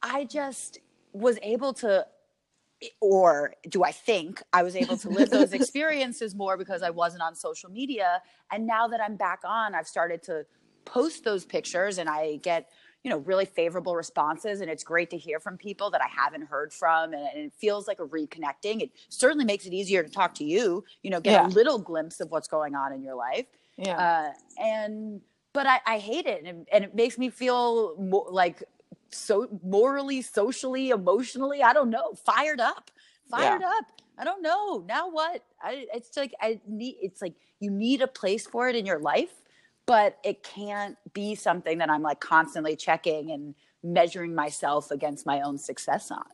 I 0.01 0.25
just 0.25 0.79
was 1.13 1.37
able 1.41 1.73
to, 1.75 2.05
or 3.01 3.53
do 3.67 3.83
I 3.83 3.91
think 3.91 4.41
I 4.53 4.63
was 4.63 4.75
able 4.75 4.97
to 4.97 5.09
live 5.09 5.31
those 5.31 5.53
experiences 5.53 6.35
more 6.35 6.57
because 6.57 6.81
I 6.81 6.89
wasn't 6.89 7.23
on 7.23 7.35
social 7.35 7.69
media. 7.69 8.21
And 8.51 8.65
now 8.67 8.87
that 8.87 9.01
I'm 9.01 9.15
back 9.15 9.41
on, 9.43 9.75
I've 9.75 9.87
started 9.87 10.23
to 10.23 10.45
post 10.85 11.23
those 11.23 11.45
pictures 11.45 11.97
and 11.97 12.09
I 12.09 12.37
get, 12.37 12.69
you 13.03 13.09
know, 13.09 13.17
really 13.17 13.45
favorable 13.45 13.95
responses. 13.95 14.61
And 14.61 14.69
it's 14.69 14.83
great 14.83 15.09
to 15.11 15.17
hear 15.17 15.39
from 15.39 15.57
people 15.57 15.91
that 15.91 16.01
I 16.01 16.07
haven't 16.07 16.43
heard 16.43 16.73
from. 16.73 17.13
And, 17.13 17.27
and 17.27 17.45
it 17.45 17.53
feels 17.53 17.87
like 17.87 17.99
a 17.99 18.05
reconnecting. 18.05 18.81
It 18.81 18.91
certainly 19.09 19.45
makes 19.45 19.65
it 19.65 19.73
easier 19.73 20.03
to 20.03 20.09
talk 20.09 20.33
to 20.35 20.45
you, 20.45 20.83
you 21.03 21.09
know, 21.09 21.19
get 21.19 21.33
Yeah. 21.33 21.39
a 21.39 21.43
little 21.43 21.79
glimpse 21.79 22.19
of 22.19 22.31
what's 22.31 22.47
going 22.47 22.75
on 22.75 22.93
in 22.93 23.03
your 23.03 23.15
life 23.15 23.45
yeah, 23.77 23.97
uh, 23.97 24.29
and 24.57 25.21
but 25.53 25.65
I, 25.65 25.79
I 25.85 25.97
hate 25.99 26.25
it 26.25 26.43
and, 26.45 26.67
and 26.71 26.83
it 26.83 26.93
makes 26.95 27.17
me 27.17 27.29
feel 27.29 27.97
mo- 27.97 28.27
like 28.29 28.63
so 29.11 29.47
morally 29.63 30.21
socially 30.21 30.89
emotionally 30.89 31.61
i 31.63 31.73
don't 31.73 31.89
know 31.89 32.13
fired 32.25 32.59
up 32.59 32.91
fired 33.29 33.63
up 33.63 33.85
i 34.17 34.23
don't 34.23 34.41
know 34.41 34.83
now 34.87 35.09
what 35.09 35.43
I, 35.61 35.87
it's 35.93 36.15
like 36.17 36.33
i 36.41 36.59
need 36.67 36.97
it's 37.01 37.21
like 37.21 37.35
you 37.59 37.71
need 37.71 38.01
a 38.01 38.07
place 38.07 38.47
for 38.47 38.67
it 38.69 38.75
in 38.75 38.85
your 38.85 38.99
life 38.99 39.33
but 39.85 40.17
it 40.23 40.43
can't 40.43 40.97
be 41.13 41.35
something 41.35 41.77
that 41.79 41.89
i'm 41.89 42.01
like 42.01 42.19
constantly 42.19 42.75
checking 42.75 43.31
and 43.31 43.55
measuring 43.83 44.35
myself 44.35 44.91
against 44.91 45.25
my 45.25 45.41
own 45.41 45.57
success 45.57 46.11
on 46.11 46.25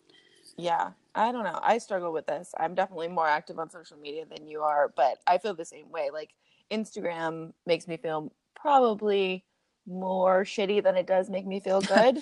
yeah. 0.57 0.91
I 1.13 1.31
don't 1.31 1.43
know. 1.43 1.59
I 1.61 1.77
struggle 1.77 2.11
with 2.11 2.27
this. 2.27 2.53
I'm 2.57 2.75
definitely 2.75 3.07
more 3.07 3.27
active 3.27 3.57
on 3.57 3.69
social 3.69 3.97
media 3.97 4.25
than 4.25 4.47
you 4.47 4.61
are, 4.61 4.91
but 4.95 5.19
I 5.25 5.37
feel 5.37 5.53
the 5.53 5.65
same 5.65 5.89
way. 5.89 6.09
Like 6.11 6.31
Instagram 6.69 7.53
makes 7.65 7.87
me 7.87 7.97
feel 7.97 8.33
probably 8.53 9.45
more 9.87 10.43
shitty 10.43 10.83
than 10.83 10.97
it 10.97 11.07
does 11.07 11.29
make 11.29 11.45
me 11.45 11.59
feel 11.59 11.81
good. 11.81 12.19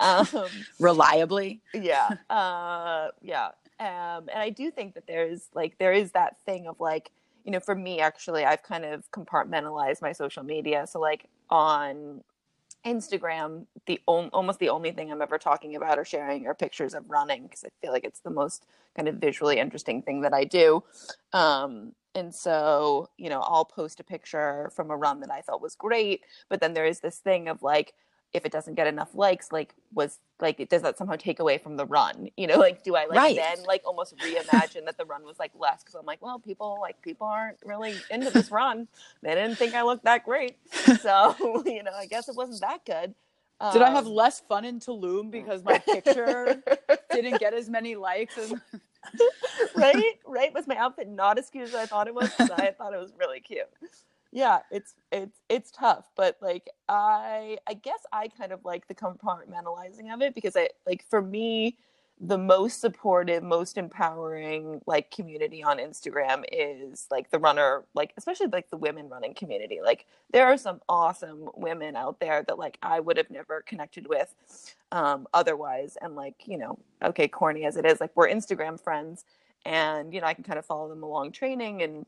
Um, 0.00 0.26
reliably? 0.80 1.60
yeah 1.74 2.10
uh 2.30 3.08
yeah 3.22 3.48
um 3.78 4.28
and 4.28 4.38
i 4.38 4.50
do 4.50 4.70
think 4.70 4.94
that 4.94 5.06
there's 5.06 5.48
like 5.54 5.78
there 5.78 5.92
is 5.92 6.12
that 6.12 6.36
thing 6.44 6.66
of 6.66 6.78
like 6.80 7.10
you 7.44 7.52
know 7.52 7.60
for 7.60 7.74
me 7.74 8.00
actually 8.00 8.44
i've 8.44 8.62
kind 8.62 8.84
of 8.84 9.10
compartmentalized 9.12 10.02
my 10.02 10.12
social 10.12 10.42
media 10.42 10.86
so 10.86 11.00
like 11.00 11.26
on 11.48 12.22
instagram 12.84 13.66
the 13.86 14.00
on, 14.06 14.28
almost 14.32 14.58
the 14.58 14.68
only 14.68 14.90
thing 14.90 15.12
i'm 15.12 15.20
ever 15.20 15.38
talking 15.38 15.76
about 15.76 15.98
or 15.98 16.04
sharing 16.04 16.46
are 16.46 16.54
pictures 16.54 16.94
of 16.94 17.08
running 17.08 17.42
because 17.44 17.64
i 17.64 17.68
feel 17.80 17.92
like 17.92 18.04
it's 18.04 18.20
the 18.20 18.30
most 18.30 18.66
kind 18.96 19.06
of 19.08 19.16
visually 19.16 19.58
interesting 19.58 20.02
thing 20.02 20.22
that 20.22 20.32
i 20.32 20.44
do 20.44 20.82
um 21.32 21.92
and 22.14 22.34
so 22.34 23.08
you 23.18 23.28
know 23.28 23.40
i'll 23.40 23.64
post 23.64 24.00
a 24.00 24.04
picture 24.04 24.70
from 24.74 24.90
a 24.90 24.96
run 24.96 25.20
that 25.20 25.30
i 25.30 25.40
thought 25.40 25.60
was 25.60 25.74
great 25.74 26.22
but 26.48 26.60
then 26.60 26.72
there 26.72 26.86
is 26.86 27.00
this 27.00 27.18
thing 27.18 27.48
of 27.48 27.62
like 27.62 27.94
if 28.32 28.46
it 28.46 28.52
doesn't 28.52 28.74
get 28.76 28.86
enough 28.86 29.14
likes 29.14 29.52
like 29.52 29.74
was 29.94 30.18
like 30.40 30.68
does 30.70 30.82
that 30.82 30.98
somehow 30.98 31.16
take 31.16 31.40
away 31.40 31.58
from 31.58 31.76
the 31.76 31.86
run? 31.86 32.28
You 32.38 32.46
know 32.48 32.58
like 32.58 32.82
do 32.84 32.96
i 32.96 33.06
like 33.06 33.16
Right. 33.16 33.36
then 33.36 33.64
like 33.64 33.82
almost 33.86 34.18
reimagine 34.20 34.86
that 34.86 34.98
the 34.98 35.06
run 35.06 35.24
was 35.24 35.38
like 35.38 35.52
less? 35.58 35.82
Because 35.82 35.96
i'm 35.96 36.06
like 36.06 36.22
well 36.22 36.38
people 36.38 36.78
like 36.80 37.00
people 37.02 37.26
aren't 37.28 37.58
really 37.64 38.06
into 38.10 38.30
this 38.30 38.50
run. 38.50 38.88
They 39.22 39.34
didn't 39.34 39.58
think 39.58 39.74
i 39.74 39.82
looked 39.82 40.04
that 40.04 40.24
great. 40.24 40.58
So 41.00 41.36
you 41.66 41.82
know 41.82 41.92
i 41.94 42.06
guess 42.06 42.28
it 42.28 42.36
wasn't 42.36 42.60
that 42.62 42.84
good. 42.86 43.14
Did 43.70 43.82
i 43.82 43.90
have 43.90 44.06
Um, 44.06 44.14
less 44.14 44.40
fun 44.40 44.64
in 44.64 44.80
tulum 44.80 45.30
because 45.30 45.64
my 45.64 45.78
picture 45.78 46.64
didn't 47.12 47.38
get 47.38 47.54
as 47.54 47.68
many 47.70 47.96
likes 47.96 48.38
as 48.38 48.52
right? 49.74 50.14
Right? 50.26 50.54
Was 50.54 50.66
my 50.68 50.76
outfit 50.76 51.08
not 51.08 51.38
as 51.38 51.50
cute 51.50 51.64
as 51.64 51.74
i 51.74 51.86
thought 51.86 52.08
it 52.08 52.14
was? 52.14 52.30
I 52.50 52.72
thought 52.72 52.94
it 52.94 52.98
was 52.98 53.12
really 53.18 53.40
cute 53.40 53.68
yeah 54.32 54.60
it's 54.70 54.94
it's 55.10 55.40
it's 55.48 55.70
tough 55.70 56.10
but 56.16 56.36
like 56.40 56.68
i 56.88 57.56
i 57.66 57.74
guess 57.74 58.00
i 58.12 58.28
kind 58.28 58.52
of 58.52 58.64
like 58.64 58.86
the 58.86 58.94
compartmentalizing 58.94 60.12
of 60.12 60.22
it 60.22 60.34
because 60.34 60.56
i 60.56 60.68
like 60.86 61.04
for 61.08 61.20
me 61.20 61.76
the 62.22 62.38
most 62.38 62.80
supportive 62.80 63.42
most 63.42 63.78
empowering 63.78 64.80
like 64.86 65.10
community 65.10 65.62
on 65.62 65.78
instagram 65.78 66.44
is 66.52 67.06
like 67.10 67.30
the 67.30 67.38
runner 67.38 67.84
like 67.94 68.12
especially 68.16 68.46
like 68.52 68.68
the 68.70 68.76
women 68.76 69.08
running 69.08 69.34
community. 69.34 69.80
Like 69.82 70.06
there 70.32 70.46
are 70.46 70.56
some 70.56 70.80
awesome 70.88 71.48
women 71.56 71.96
out 71.96 72.20
there 72.20 72.44
that 72.46 72.58
like 72.58 72.78
i 72.82 73.00
would 73.00 73.16
have 73.16 73.30
never 73.30 73.62
connected 73.62 74.06
with 74.06 74.34
um 74.92 75.26
otherwise. 75.34 75.96
And 76.00 76.14
like 76.14 76.36
you 76.46 76.58
know 76.58 76.78
okay 77.02 77.28
corny 77.28 77.64
as 77.64 77.76
it 77.76 77.86
is 77.86 78.00
like 78.00 78.10
we're 78.14 78.28
instagram 78.28 78.80
friends 78.80 79.24
and 79.64 80.14
you 80.14 80.20
know 80.20 80.26
i 80.26 80.34
can 80.34 80.44
kind 80.44 80.58
of 80.58 80.64
follow 80.64 80.88
them 80.88 81.02
along 81.02 81.32
training 81.32 81.82
and 81.82 82.06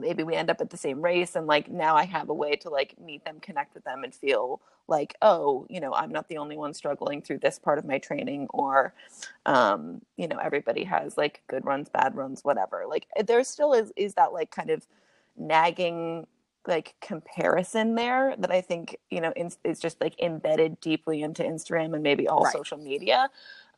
maybe 0.00 0.22
we 0.22 0.34
end 0.34 0.50
up 0.50 0.60
at 0.60 0.70
the 0.70 0.76
same 0.76 1.02
race 1.02 1.36
and 1.36 1.46
like 1.46 1.70
now 1.70 1.94
i 1.96 2.04
have 2.04 2.28
a 2.28 2.34
way 2.34 2.56
to 2.56 2.68
like 2.70 2.94
meet 3.00 3.24
them 3.24 3.38
connect 3.40 3.74
with 3.74 3.84
them 3.84 4.04
and 4.04 4.14
feel 4.14 4.60
like 4.88 5.14
oh 5.22 5.66
you 5.70 5.80
know 5.80 5.92
i'm 5.94 6.10
not 6.10 6.28
the 6.28 6.38
only 6.38 6.56
one 6.56 6.74
struggling 6.74 7.22
through 7.22 7.38
this 7.38 7.58
part 7.58 7.78
of 7.78 7.84
my 7.84 7.98
training 7.98 8.46
or 8.50 8.94
um 9.46 10.00
you 10.16 10.26
know 10.28 10.36
everybody 10.38 10.84
has 10.84 11.16
like 11.16 11.42
good 11.48 11.64
runs 11.64 11.88
bad 11.88 12.14
runs 12.16 12.42
whatever 12.44 12.84
like 12.88 13.06
there 13.26 13.42
still 13.44 13.72
is 13.72 13.92
is 13.96 14.14
that 14.14 14.32
like 14.32 14.50
kind 14.50 14.70
of 14.70 14.86
nagging 15.36 16.26
like 16.66 16.94
comparison 17.00 17.94
there 17.96 18.34
that 18.38 18.50
i 18.52 18.60
think 18.60 18.96
you 19.10 19.20
know 19.20 19.32
in, 19.34 19.50
is 19.64 19.80
just 19.80 20.00
like 20.00 20.20
embedded 20.20 20.80
deeply 20.80 21.22
into 21.22 21.42
instagram 21.42 21.94
and 21.94 22.02
maybe 22.02 22.28
all 22.28 22.44
Right. 22.44 22.52
social 22.52 22.78
media 22.78 23.28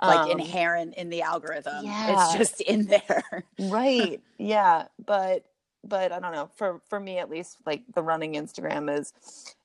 like 0.03 0.21
Um, 0.21 0.33
inherent 0.41 0.95
in 0.97 1.09
the 1.09 1.23
algorithm. 1.23 1.85
yeah. 1.87 2.13
It's 2.13 2.33
just 2.35 2.61
in 2.73 2.87
there. 2.87 3.45
right 3.59 4.21
yeah 4.39 4.87
but 5.07 5.45
but 5.89 6.13
i 6.13 6.21
don't 6.21 6.33
know 6.33 6.51
for 6.57 6.81
for 6.89 7.01
me 7.01 7.19
at 7.19 7.31
least 7.31 7.59
like 7.67 7.83
the 7.95 8.03
running 8.03 8.35
instagram 8.35 8.95
is 8.97 9.13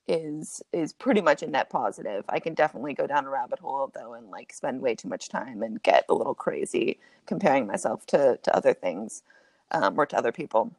is 0.08 0.62
is 0.74 0.94
pretty 0.94 1.22
much 1.22 1.44
a 1.44 1.48
net 1.48 1.70
positive 1.70 2.26
i 2.30 2.40
can 2.40 2.54
definitely 2.54 2.94
go 2.94 3.08
down 3.08 3.26
a 3.26 3.30
rabbit 3.30 3.60
hole 3.60 3.92
though 3.96 4.14
and 4.14 4.30
like 4.32 4.54
spend 4.54 4.82
way 4.82 4.96
too 4.96 5.08
much 5.10 5.30
time 5.30 5.64
and 5.64 5.84
get 5.84 6.06
a 6.10 6.14
little 6.14 6.36
crazy 6.36 7.00
comparing 7.28 7.68
myself 7.68 8.06
to 8.08 8.38
to 8.44 8.56
other 8.56 8.74
things 8.74 9.24
um, 9.72 9.98
or 10.00 10.06
to 10.06 10.18
other 10.18 10.32
people 10.32 10.72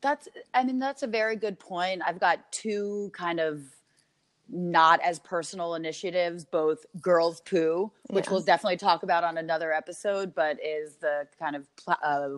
That's 0.00 0.28
I 0.54 0.64
mean 0.64 0.78
that's 0.78 1.02
a 1.02 1.06
very 1.06 1.36
good 1.36 1.58
point. 1.58 2.02
I've 2.06 2.20
got 2.20 2.52
two 2.52 3.10
kind 3.14 3.40
of 3.40 3.62
not 4.48 5.00
as 5.02 5.18
personal 5.18 5.74
initiatives, 5.74 6.44
both 6.44 6.86
Girls 7.00 7.40
Poo, 7.42 7.90
which 8.10 8.26
Yeah. 8.26 8.30
we'll 8.30 8.42
definitely 8.42 8.76
talk 8.76 9.02
about 9.02 9.24
on 9.24 9.38
another 9.38 9.72
episode, 9.72 10.34
but 10.34 10.58
is 10.64 10.96
the 10.96 11.26
kind 11.38 11.56
of 11.56 11.66
pl- 11.76 11.96
uh, 12.02 12.28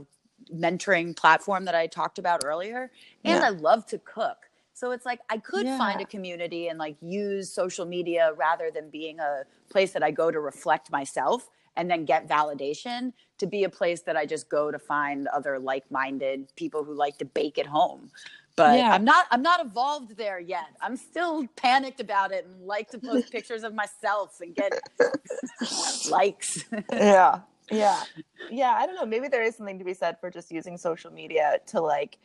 mentoring 0.55 1.17
platform 1.17 1.65
that 1.67 1.75
I 1.75 1.87
talked 1.87 2.19
about 2.19 2.43
earlier. 2.45 2.91
And 3.25 3.41
Yeah. 3.41 3.47
I 3.47 3.51
love 3.51 3.87
to 3.87 3.99
cook. 3.99 4.39
So 4.75 4.93
it's 4.93 5.07
like 5.07 5.21
I 5.31 5.39
could 5.39 5.67
find 5.67 6.01
a 6.01 6.07
community 6.07 6.69
and 6.69 6.79
like 6.79 6.97
use 7.01 7.53
social 7.53 7.87
media 7.87 8.33
rather 8.37 8.71
than 8.71 8.91
being 8.91 9.21
a 9.21 9.45
place 9.71 9.93
that 9.93 10.03
I 10.05 10.11
go 10.13 10.31
to 10.31 10.41
reflect 10.41 10.91
myself 10.93 11.51
and 11.77 11.91
then 11.91 12.05
get 12.05 12.29
validation 12.29 13.13
to 13.39 13.47
be 13.47 13.65
a 13.65 13.69
place 13.71 14.03
that 14.03 14.17
I 14.17 14.27
just 14.27 14.49
go 14.49 14.71
to 14.71 14.79
find 14.79 15.29
other 15.29 15.59
like-minded 15.59 16.53
people 16.57 16.85
who 16.85 16.95
like 16.95 17.19
to 17.19 17.25
bake 17.25 17.59
at 17.59 17.67
home. 17.67 18.11
But 18.57 18.79
Yeah. 18.79 18.93
I'm 18.93 19.05
not 19.05 19.27
I'm 19.33 19.43
not 19.43 19.65
evolved 19.65 20.17
there 20.17 20.41
yet. 20.41 20.69
I'm 20.81 20.97
still 20.97 21.47
panicked 21.57 22.01
about 22.01 22.33
it 22.33 22.47
and 22.47 22.67
like 22.67 22.91
to 22.91 22.99
post 22.99 23.31
pictures 23.33 23.65
of 23.65 23.75
myself 23.75 24.41
and 24.41 24.55
get 24.55 24.73
likes. 26.11 26.65
yeah 26.93 27.41
yeah 27.71 28.03
yeah 28.51 28.73
i 28.79 28.87
don't 28.87 28.95
know 28.95 29.07
maybe 29.07 29.29
there 29.29 29.43
is 29.43 29.57
something 29.57 29.79
to 29.79 29.85
be 29.85 29.95
said 29.95 30.19
for 30.21 30.31
just 30.31 30.51
using 30.51 30.77
social 30.77 31.13
media 31.13 31.59
to 31.67 31.81
like 31.81 32.19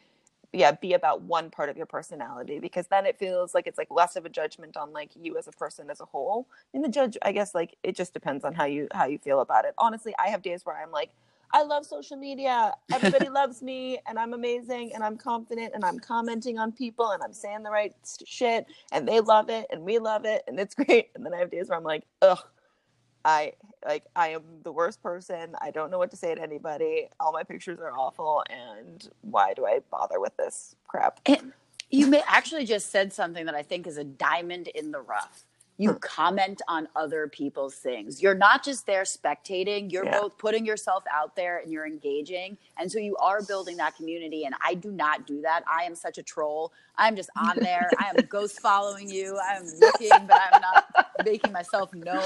yeah 0.53 0.71
be 0.71 0.93
about 0.93 1.21
one 1.21 1.49
part 1.49 1.69
of 1.69 1.75
your 1.75 1.85
personality 1.85 2.59
because 2.59 2.87
then 2.87 3.05
it 3.05 3.17
feels 3.17 3.53
like 3.53 3.67
it's 3.67 3.77
like 3.77 3.89
less 3.89 4.15
of 4.15 4.25
a 4.25 4.29
judgment 4.29 4.77
on 4.77 4.93
like 4.93 5.09
you 5.19 5.37
as 5.37 5.47
a 5.47 5.51
person 5.51 5.89
as 5.89 5.99
a 5.99 6.05
whole 6.05 6.47
and 6.73 6.83
the 6.83 6.89
judge 6.89 7.17
i 7.23 7.31
guess 7.31 7.55
like 7.55 7.75
it 7.83 7.95
just 7.95 8.13
depends 8.13 8.45
on 8.45 8.53
how 8.53 8.65
you 8.65 8.87
how 8.93 9.05
you 9.05 9.17
feel 9.17 9.41
about 9.41 9.65
it 9.65 9.73
honestly 9.77 10.13
i 10.19 10.29
have 10.29 10.41
days 10.41 10.65
where 10.65 10.77
i'm 10.77 10.91
like 10.91 11.11
I 11.53 11.61
love 11.61 11.85
social 11.85 12.17
media. 12.17 12.73
Everybody 12.91 13.29
loves 13.31 13.61
me 13.61 13.99
and 14.07 14.17
I'm 14.17 14.33
amazing 14.33 14.91
and 14.93 15.03
I'm 15.03 15.17
confident 15.17 15.73
and 15.75 15.85
I'm 15.85 15.99
commenting 15.99 16.57
on 16.57 16.71
people 16.71 17.11
and 17.11 17.21
I'm 17.21 17.31
saying 17.31 17.61
the 17.61 17.69
right 17.69 17.93
shit 18.25 18.65
and 18.91 19.07
they 19.07 19.19
love 19.19 19.49
it 19.49 19.67
and 19.69 19.83
we 19.83 19.99
love 19.99 20.25
it 20.25 20.43
and 20.47 20.59
it's 20.59 20.73
great. 20.83 21.11
And 21.15 21.23
then 21.23 21.33
I 21.33 21.37
have 21.37 21.51
days 21.51 21.69
where 21.69 21.77
I'm 21.77 21.83
like, 21.83 22.05
ugh, 22.23 22.39
I 23.25 23.53
like 23.85 24.05
I 24.15 24.29
am 24.29 24.41
the 24.63 24.71
worst 24.71 25.01
person. 25.01 25.55
I 25.61 25.71
don't 25.71 25.91
know 25.91 25.97
what 25.97 26.11
to 26.11 26.17
say 26.17 26.35
to 26.35 26.41
anybody. 26.41 27.09
All 27.19 27.31
my 27.31 27.43
pictures 27.43 27.79
are 27.79 27.97
awful 27.97 28.43
and 28.49 29.09
why 29.21 29.53
do 29.53 29.65
I 29.65 29.79
bother 29.91 30.19
with 30.19 30.35
this 30.37 30.75
crap? 30.87 31.19
And 31.25 31.53
you 31.89 32.07
may 32.07 32.23
actually 32.27 32.65
just 32.65 32.91
said 32.91 33.13
something 33.13 33.45
that 33.45 33.55
I 33.55 33.61
think 33.61 33.87
is 33.87 33.97
a 33.97 34.03
diamond 34.03 34.67
in 34.67 34.91
the 34.91 34.99
rough 34.99 35.45
you 35.77 35.91
hmm. 35.91 35.97
comment 35.97 36.61
on 36.67 36.87
other 36.95 37.27
people's 37.27 37.75
things. 37.75 38.21
You're 38.21 38.35
not 38.35 38.63
just 38.63 38.85
there 38.85 39.03
spectating, 39.03 39.91
you're 39.91 40.05
yeah. 40.05 40.19
both 40.21 40.37
putting 40.37 40.65
yourself 40.65 41.03
out 41.11 41.35
there 41.35 41.59
and 41.59 41.71
you're 41.71 41.85
engaging. 41.85 42.57
And 42.77 42.91
so 42.91 42.99
you 42.99 43.15
are 43.17 43.41
building 43.41 43.77
that 43.77 43.95
community. 43.95 44.45
And 44.45 44.55
I 44.63 44.75
do 44.75 44.91
not 44.91 45.25
do 45.25 45.41
that. 45.41 45.63
I 45.67 45.83
am 45.83 45.95
such 45.95 46.17
a 46.17 46.23
troll. 46.23 46.71
I'm 46.97 47.15
just 47.15 47.29
on 47.37 47.57
there. 47.59 47.89
I 47.99 48.09
am 48.15 48.25
ghost 48.27 48.61
following 48.61 49.09
you. 49.09 49.37
I'm 49.39 49.65
looking, 49.79 50.09
but 50.27 50.39
I'm 50.51 50.61
not 50.61 50.85
making 51.25 51.51
myself 51.51 51.93
known. 51.93 52.23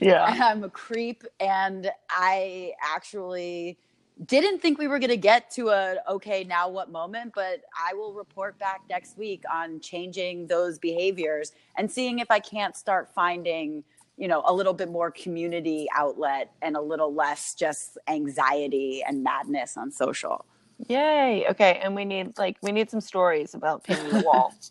Yeah. 0.00 0.24
I'm 0.42 0.64
a 0.64 0.70
creep. 0.70 1.24
And 1.40 1.90
I 2.10 2.72
actually 2.82 3.78
didn't 4.24 4.60
think 4.60 4.78
we 4.78 4.88
were 4.88 4.98
going 4.98 5.10
to 5.10 5.16
get 5.16 5.50
to 5.50 5.68
a 5.68 5.96
okay 6.08 6.42
now 6.42 6.68
what 6.68 6.90
moment 6.90 7.32
but 7.34 7.60
i 7.78 7.92
will 7.92 8.14
report 8.14 8.58
back 8.58 8.80
next 8.88 9.18
week 9.18 9.42
on 9.52 9.78
changing 9.80 10.46
those 10.46 10.78
behaviors 10.78 11.52
and 11.76 11.90
seeing 11.90 12.18
if 12.18 12.30
i 12.30 12.38
can't 12.38 12.76
start 12.76 13.10
finding 13.14 13.84
you 14.16 14.26
know 14.26 14.42
a 14.46 14.54
little 14.54 14.72
bit 14.72 14.90
more 14.90 15.10
community 15.10 15.86
outlet 15.94 16.50
and 16.62 16.76
a 16.76 16.80
little 16.80 17.12
less 17.12 17.54
just 17.54 17.98
anxiety 18.08 19.02
and 19.06 19.22
madness 19.22 19.76
on 19.76 19.92
social 19.92 20.46
yay. 20.88 21.46
Okay 21.50 21.80
and 21.82 21.94
we 21.94 22.04
need 22.04 22.36
like 22.38 22.56
we 22.62 22.72
need 22.72 22.90
some 22.90 23.00
stories 23.00 23.54
about 23.54 23.84
painting 23.84 24.10
the 24.10 24.22
wall. 24.24 24.54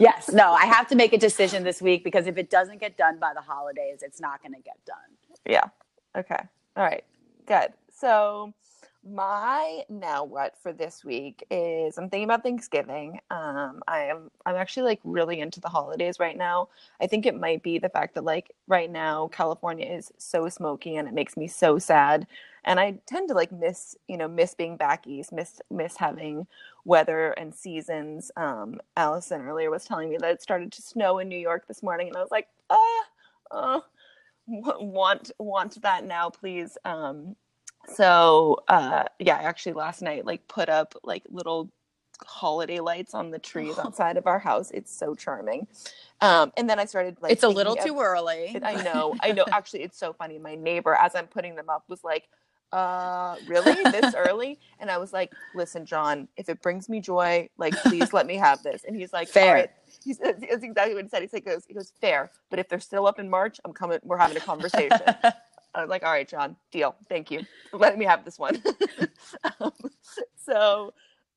Yes. 0.00 0.30
No 0.32 0.52
i 0.52 0.66
have 0.66 0.88
to 0.88 0.96
make 0.96 1.12
a 1.12 1.18
decision 1.18 1.64
this 1.64 1.80
week 1.82 2.04
because 2.04 2.26
if 2.26 2.36
it 2.38 2.50
doesn't 2.50 2.80
get 2.80 2.96
done 2.96 3.18
by 3.18 3.32
the 3.34 3.40
holidays 3.40 4.00
it's 4.02 4.20
not 4.20 4.42
going 4.42 4.52
to 4.54 4.60
get 4.60 4.78
done. 4.86 4.96
Yeah. 5.46 5.64
Okay. 6.16 6.40
All 6.76 6.84
right. 6.84 7.04
Good. 7.46 7.72
So 7.92 8.52
my 9.02 9.82
now 9.88 10.24
what 10.24 10.54
for 10.62 10.72
this 10.72 11.04
week 11.04 11.44
is 11.50 11.96
I'm 11.96 12.10
thinking 12.10 12.24
about 12.24 12.42
Thanksgiving. 12.42 13.18
Um, 13.30 13.82
I 13.88 14.04
am 14.04 14.30
I'm 14.44 14.56
actually 14.56 14.82
like 14.84 15.00
really 15.04 15.40
into 15.40 15.60
the 15.60 15.68
holidays 15.68 16.20
right 16.20 16.36
now. 16.36 16.68
I 17.00 17.06
think 17.06 17.24
it 17.24 17.38
might 17.38 17.62
be 17.62 17.78
the 17.78 17.88
fact 17.88 18.14
that 18.14 18.24
like 18.24 18.52
right 18.66 18.90
now 18.90 19.28
California 19.28 19.86
is 19.86 20.12
so 20.18 20.48
smoky 20.48 20.96
and 20.96 21.08
it 21.08 21.14
makes 21.14 21.36
me 21.36 21.48
so 21.48 21.78
sad. 21.78 22.26
And 22.64 22.78
I 22.78 22.98
tend 23.06 23.28
to 23.28 23.34
like 23.34 23.50
miss, 23.52 23.96
you 24.06 24.18
know, 24.18 24.28
miss 24.28 24.54
being 24.54 24.76
back 24.76 25.06
east, 25.06 25.32
miss 25.32 25.60
miss 25.70 25.96
having 25.96 26.46
weather 26.84 27.32
and 27.32 27.54
seasons. 27.54 28.30
Um, 28.36 28.80
Allison 28.98 29.40
earlier 29.40 29.70
was 29.70 29.86
telling 29.86 30.10
me 30.10 30.18
that 30.18 30.30
it 30.30 30.42
started 30.42 30.72
to 30.72 30.82
snow 30.82 31.18
in 31.18 31.28
New 31.28 31.38
York 31.38 31.66
this 31.66 31.82
morning, 31.82 32.08
and 32.08 32.16
I 32.16 32.20
was 32.20 32.30
like, 32.30 32.48
ah, 32.68 33.04
oh, 33.50 33.84
want 34.46 35.30
want 35.38 35.80
that 35.82 36.04
now, 36.04 36.28
please. 36.28 36.76
Um, 36.84 37.36
so 37.86 38.58
uh 38.68 39.04
yeah 39.18 39.36
I 39.36 39.42
actually 39.42 39.72
last 39.72 40.02
night 40.02 40.26
like 40.26 40.46
put 40.48 40.68
up 40.68 40.94
like 41.02 41.22
little 41.30 41.70
holiday 42.26 42.80
lights 42.80 43.14
on 43.14 43.30
the 43.30 43.38
trees 43.38 43.78
outside 43.84 44.16
of 44.16 44.26
our 44.26 44.38
house. 44.38 44.70
It's 44.72 44.94
so 44.94 45.14
charming. 45.14 45.66
Um 46.20 46.52
and 46.56 46.68
then 46.68 46.78
i 46.78 46.84
started 46.84 47.16
like 47.20 47.32
it's 47.32 47.42
a 47.42 47.48
little 47.48 47.76
too 47.76 47.98
early. 47.98 48.58
i 48.62 48.82
know 48.82 49.14
i 49.20 49.32
know. 49.32 49.44
Actually 49.52 49.82
it's 49.82 49.98
so 49.98 50.12
funny. 50.12 50.38
My 50.38 50.54
neighbor 50.54 50.94
as 50.94 51.14
i'm 51.14 51.26
putting 51.26 51.54
them 51.54 51.68
up 51.68 51.84
was 51.88 52.04
like 52.04 52.28
uh 52.72 53.34
really? 53.48 53.82
This 53.90 54.14
early? 54.14 54.60
And 54.78 54.90
i 54.90 54.98
was 54.98 55.12
like 55.12 55.32
listen 55.54 55.84
john 55.86 56.28
if 56.36 56.48
it 56.48 56.62
brings 56.62 56.88
me 56.88 57.00
joy 57.00 57.48
like 57.58 57.74
please 57.82 58.12
let 58.12 58.26
me 58.26 58.36
have 58.36 58.62
this. 58.62 58.84
And 58.84 58.94
he's 58.94 59.12
like 59.12 59.28
fair. 59.28 59.54
right. 59.54 59.70
he's 60.04 60.18
that's 60.18 60.62
exactly 60.62 60.94
what 60.94 61.04
he 61.04 61.08
said. 61.08 61.22
He 61.22 61.28
said 61.28 61.44
goes 61.44 61.64
he 61.66 61.74
goes 61.74 61.92
fair. 62.00 62.30
But 62.50 62.58
if 62.58 62.68
they're 62.68 62.80
still 62.80 63.06
up 63.06 63.18
in 63.18 63.28
march 63.28 63.58
i'm 63.64 63.72
coming 63.72 63.98
we're 64.04 64.18
having 64.18 64.36
a 64.36 64.40
conversation 64.40 65.00
I 65.74 65.80
was 65.80 65.90
like, 65.90 66.02
all 66.02 66.12
right, 66.12 66.28
John, 66.28 66.56
deal. 66.70 66.96
Thank 67.08 67.30
you 67.30 67.42
for 67.70 67.78
letting 67.78 67.98
me 67.98 68.04
have 68.04 68.24
this 68.24 68.38
one. 68.38 68.62
um, 69.60 69.72
so 70.36 70.92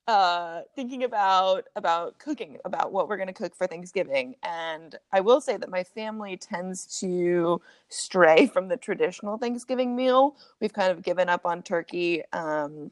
uh 0.07 0.61
thinking 0.75 1.03
about 1.03 1.65
about 1.77 2.19
cooking 2.19 2.57
about 2.65 2.91
what 2.91 3.07
we're 3.07 3.15
going 3.15 3.27
to 3.27 3.33
cook 3.33 3.55
for 3.55 3.65
thanksgiving 3.67 4.35
and 4.43 4.97
i 5.13 5.21
will 5.21 5.39
say 5.39 5.55
that 5.55 5.69
my 5.69 5.81
family 5.81 6.35
tends 6.35 6.99
to 6.99 7.61
stray 7.87 8.45
from 8.45 8.67
the 8.67 8.75
traditional 8.75 9.37
thanksgiving 9.37 9.95
meal 9.95 10.35
we've 10.59 10.73
kind 10.73 10.91
of 10.91 11.03
given 11.03 11.29
up 11.29 11.45
on 11.45 11.63
turkey 11.63 12.21
um 12.33 12.91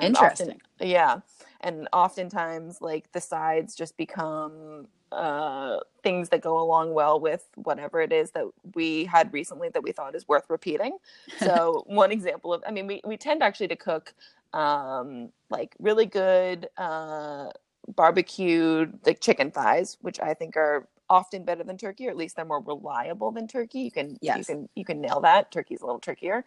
interesting 0.00 0.50
often, 0.50 0.88
yeah 0.88 1.18
and 1.66 1.88
oftentimes 1.92 2.80
like 2.80 3.10
the 3.10 3.20
sides 3.20 3.74
just 3.74 3.96
become 3.96 4.86
uh, 5.10 5.78
things 6.02 6.28
that 6.28 6.40
go 6.40 6.60
along 6.60 6.94
well 6.94 7.18
with 7.18 7.44
whatever 7.56 8.00
it 8.00 8.12
is 8.12 8.30
that 8.30 8.44
we 8.74 9.04
had 9.04 9.32
recently 9.32 9.68
that 9.70 9.82
we 9.82 9.90
thought 9.90 10.14
is 10.14 10.28
worth 10.28 10.48
repeating. 10.48 10.96
So 11.40 11.82
one 11.86 12.12
example 12.12 12.54
of, 12.54 12.62
I 12.66 12.70
mean, 12.70 12.86
we, 12.86 13.00
we 13.04 13.16
tend 13.16 13.42
actually 13.42 13.68
to 13.68 13.76
cook 13.76 14.14
um, 14.52 15.30
like 15.50 15.74
really 15.80 16.06
good 16.06 16.68
uh, 16.78 17.48
barbecued 17.88 18.98
like 19.04 19.20
chicken 19.20 19.50
thighs, 19.50 19.98
which 20.02 20.20
I 20.20 20.34
think 20.34 20.56
are 20.56 20.86
often 21.08 21.44
better 21.44 21.64
than 21.64 21.76
turkey, 21.76 22.06
or 22.06 22.10
at 22.10 22.16
least 22.16 22.36
they're 22.36 22.44
more 22.44 22.60
reliable 22.60 23.30
than 23.30 23.46
turkey. 23.46 23.80
You 23.80 23.90
can 23.90 24.18
yes. 24.20 24.38
you 24.38 24.44
can 24.44 24.68
you 24.74 24.84
can 24.84 25.00
nail 25.00 25.20
that. 25.20 25.52
Turkey's 25.52 25.80
a 25.80 25.86
little 25.86 26.00
trickier. 26.00 26.44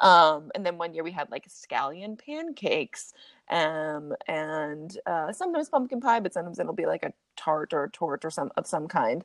Um, 0.00 0.50
and 0.54 0.64
then 0.64 0.78
one 0.78 0.94
year 0.94 1.04
we 1.04 1.12
had 1.12 1.30
like 1.30 1.48
scallion 1.48 2.18
pancakes, 2.18 3.14
um, 3.50 4.14
and 4.26 4.98
uh, 5.06 5.32
sometimes 5.32 5.68
pumpkin 5.68 6.00
pie, 6.00 6.20
but 6.20 6.32
sometimes 6.32 6.58
it'll 6.58 6.74
be 6.74 6.86
like 6.86 7.02
a 7.02 7.12
tart 7.36 7.72
or 7.72 7.84
a 7.84 7.90
tort 7.90 8.24
or 8.24 8.30
some 8.30 8.50
of 8.56 8.66
some 8.66 8.88
kind. 8.88 9.24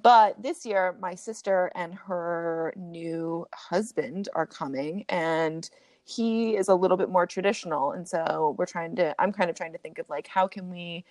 But 0.00 0.40
this 0.40 0.64
year, 0.64 0.96
my 1.00 1.14
sister 1.14 1.72
and 1.74 1.94
her 1.94 2.72
new 2.76 3.46
husband 3.52 4.28
are 4.34 4.46
coming, 4.46 5.04
and 5.08 5.68
he 6.04 6.56
is 6.56 6.68
a 6.68 6.74
little 6.74 6.96
bit 6.96 7.10
more 7.10 7.26
traditional. 7.26 7.92
And 7.92 8.08
so 8.08 8.54
we're 8.56 8.66
trying 8.66 8.96
to, 8.96 9.14
I'm 9.20 9.32
kind 9.32 9.50
of 9.50 9.56
trying 9.56 9.72
to 9.72 9.78
think 9.78 9.98
of 9.98 10.08
like, 10.08 10.26
how 10.26 10.46
can 10.46 10.70
we 10.70 11.04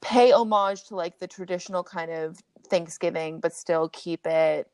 pay 0.00 0.32
homage 0.32 0.84
to 0.84 0.96
like 0.96 1.18
the 1.18 1.26
traditional 1.26 1.82
kind 1.82 2.10
of 2.10 2.38
Thanksgiving, 2.68 3.40
but 3.40 3.54
still 3.54 3.88
keep 3.90 4.26
it 4.26 4.68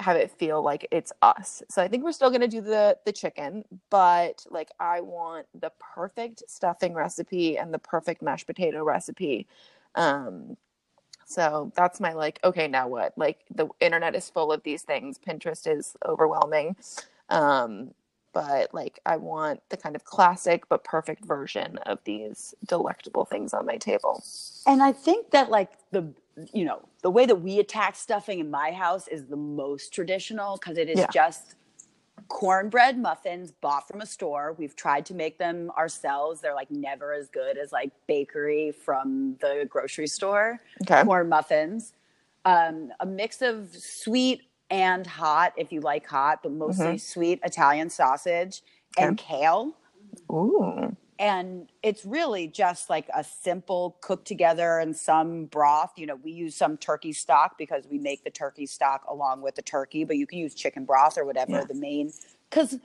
have 0.00 0.16
it 0.16 0.30
feel 0.30 0.62
like 0.62 0.86
it's 0.90 1.12
us. 1.22 1.62
So 1.70 1.82
I 1.82 1.88
think 1.88 2.04
we're 2.04 2.12
still 2.12 2.28
going 2.30 2.42
to 2.42 2.48
do 2.48 2.60
the 2.60 2.98
the 3.04 3.12
chicken, 3.12 3.64
but 3.90 4.44
like 4.50 4.70
I 4.78 5.00
want 5.00 5.46
the 5.58 5.72
perfect 5.80 6.42
stuffing 6.46 6.94
recipe 6.94 7.56
and 7.58 7.72
the 7.72 7.78
perfect 7.78 8.22
mashed 8.22 8.46
potato 8.46 8.84
recipe. 8.84 9.46
Um 9.94 10.56
so 11.26 11.72
that's 11.76 12.00
my 12.00 12.12
like 12.12 12.38
okay, 12.44 12.68
now 12.68 12.88
what? 12.88 13.14
Like 13.16 13.40
the 13.54 13.68
internet 13.80 14.14
is 14.14 14.28
full 14.30 14.52
of 14.52 14.62
these 14.62 14.82
things. 14.82 15.18
Pinterest 15.18 15.66
is 15.66 15.96
overwhelming. 16.06 16.76
Um 17.30 17.92
but 18.32 18.72
like 18.74 19.00
I 19.06 19.16
want 19.16 19.60
the 19.68 19.76
kind 19.76 19.96
of 19.96 20.04
classic 20.04 20.68
but 20.68 20.84
perfect 20.84 21.24
version 21.24 21.78
of 21.86 21.98
these 22.04 22.54
delectable 22.66 23.24
things 23.24 23.52
on 23.52 23.66
my 23.66 23.76
table. 23.76 24.22
And 24.66 24.82
I 24.82 24.92
think 24.92 25.30
that 25.30 25.50
like 25.50 25.70
the 25.90 26.12
you 26.52 26.64
know, 26.64 26.88
the 27.02 27.10
way 27.10 27.26
that 27.26 27.36
we 27.36 27.58
attack 27.58 27.96
stuffing 27.96 28.38
in 28.38 28.50
my 28.50 28.70
house 28.70 29.08
is 29.08 29.26
the 29.26 29.36
most 29.36 29.92
traditional 29.92 30.56
because 30.56 30.78
it 30.78 30.88
is 30.88 30.98
yeah. 30.98 31.08
just 31.12 31.56
cornbread 32.28 32.98
muffins 32.98 33.50
bought 33.50 33.88
from 33.88 34.00
a 34.00 34.06
store. 34.06 34.54
We've 34.58 34.76
tried 34.76 35.06
to 35.06 35.14
make 35.14 35.38
them 35.38 35.70
ourselves. 35.76 36.40
They're 36.40 36.54
like 36.54 36.70
never 36.70 37.12
as 37.14 37.28
good 37.28 37.56
as 37.56 37.72
like 37.72 37.90
bakery 38.06 38.72
from 38.72 39.36
the 39.40 39.66
grocery 39.68 40.06
store. 40.06 40.60
Okay. 40.82 41.02
Corn 41.04 41.28
muffins. 41.28 41.94
Um, 42.44 42.90
a 43.00 43.06
mix 43.06 43.42
of 43.42 43.74
sweet 43.74 44.42
and 44.70 45.06
hot, 45.06 45.52
if 45.56 45.72
you 45.72 45.80
like 45.80 46.06
hot, 46.06 46.42
but 46.42 46.52
mostly 46.52 46.86
mm-hmm. 46.86 46.96
sweet 46.96 47.40
Italian 47.44 47.90
sausage 47.90 48.62
okay. 48.96 49.06
and 49.06 49.18
kale. 49.18 49.76
Ooh 50.30 50.96
and 51.18 51.68
it's 51.82 52.04
really 52.04 52.46
just 52.46 52.88
like 52.88 53.08
a 53.14 53.24
simple 53.24 53.96
cook 54.00 54.24
together 54.24 54.78
and 54.78 54.96
some 54.96 55.46
broth 55.46 55.92
you 55.96 56.06
know 56.06 56.16
we 56.16 56.30
use 56.30 56.54
some 56.54 56.76
turkey 56.76 57.12
stock 57.12 57.58
because 57.58 57.84
we 57.90 57.98
make 57.98 58.22
the 58.24 58.30
turkey 58.30 58.66
stock 58.66 59.02
along 59.08 59.42
with 59.42 59.54
the 59.54 59.62
turkey 59.62 60.04
but 60.04 60.16
you 60.16 60.26
can 60.26 60.38
use 60.38 60.54
chicken 60.54 60.84
broth 60.84 61.18
or 61.18 61.24
whatever 61.24 61.52
yes. 61.52 61.66
the 61.66 61.74
main 61.74 62.12
because 62.48 62.78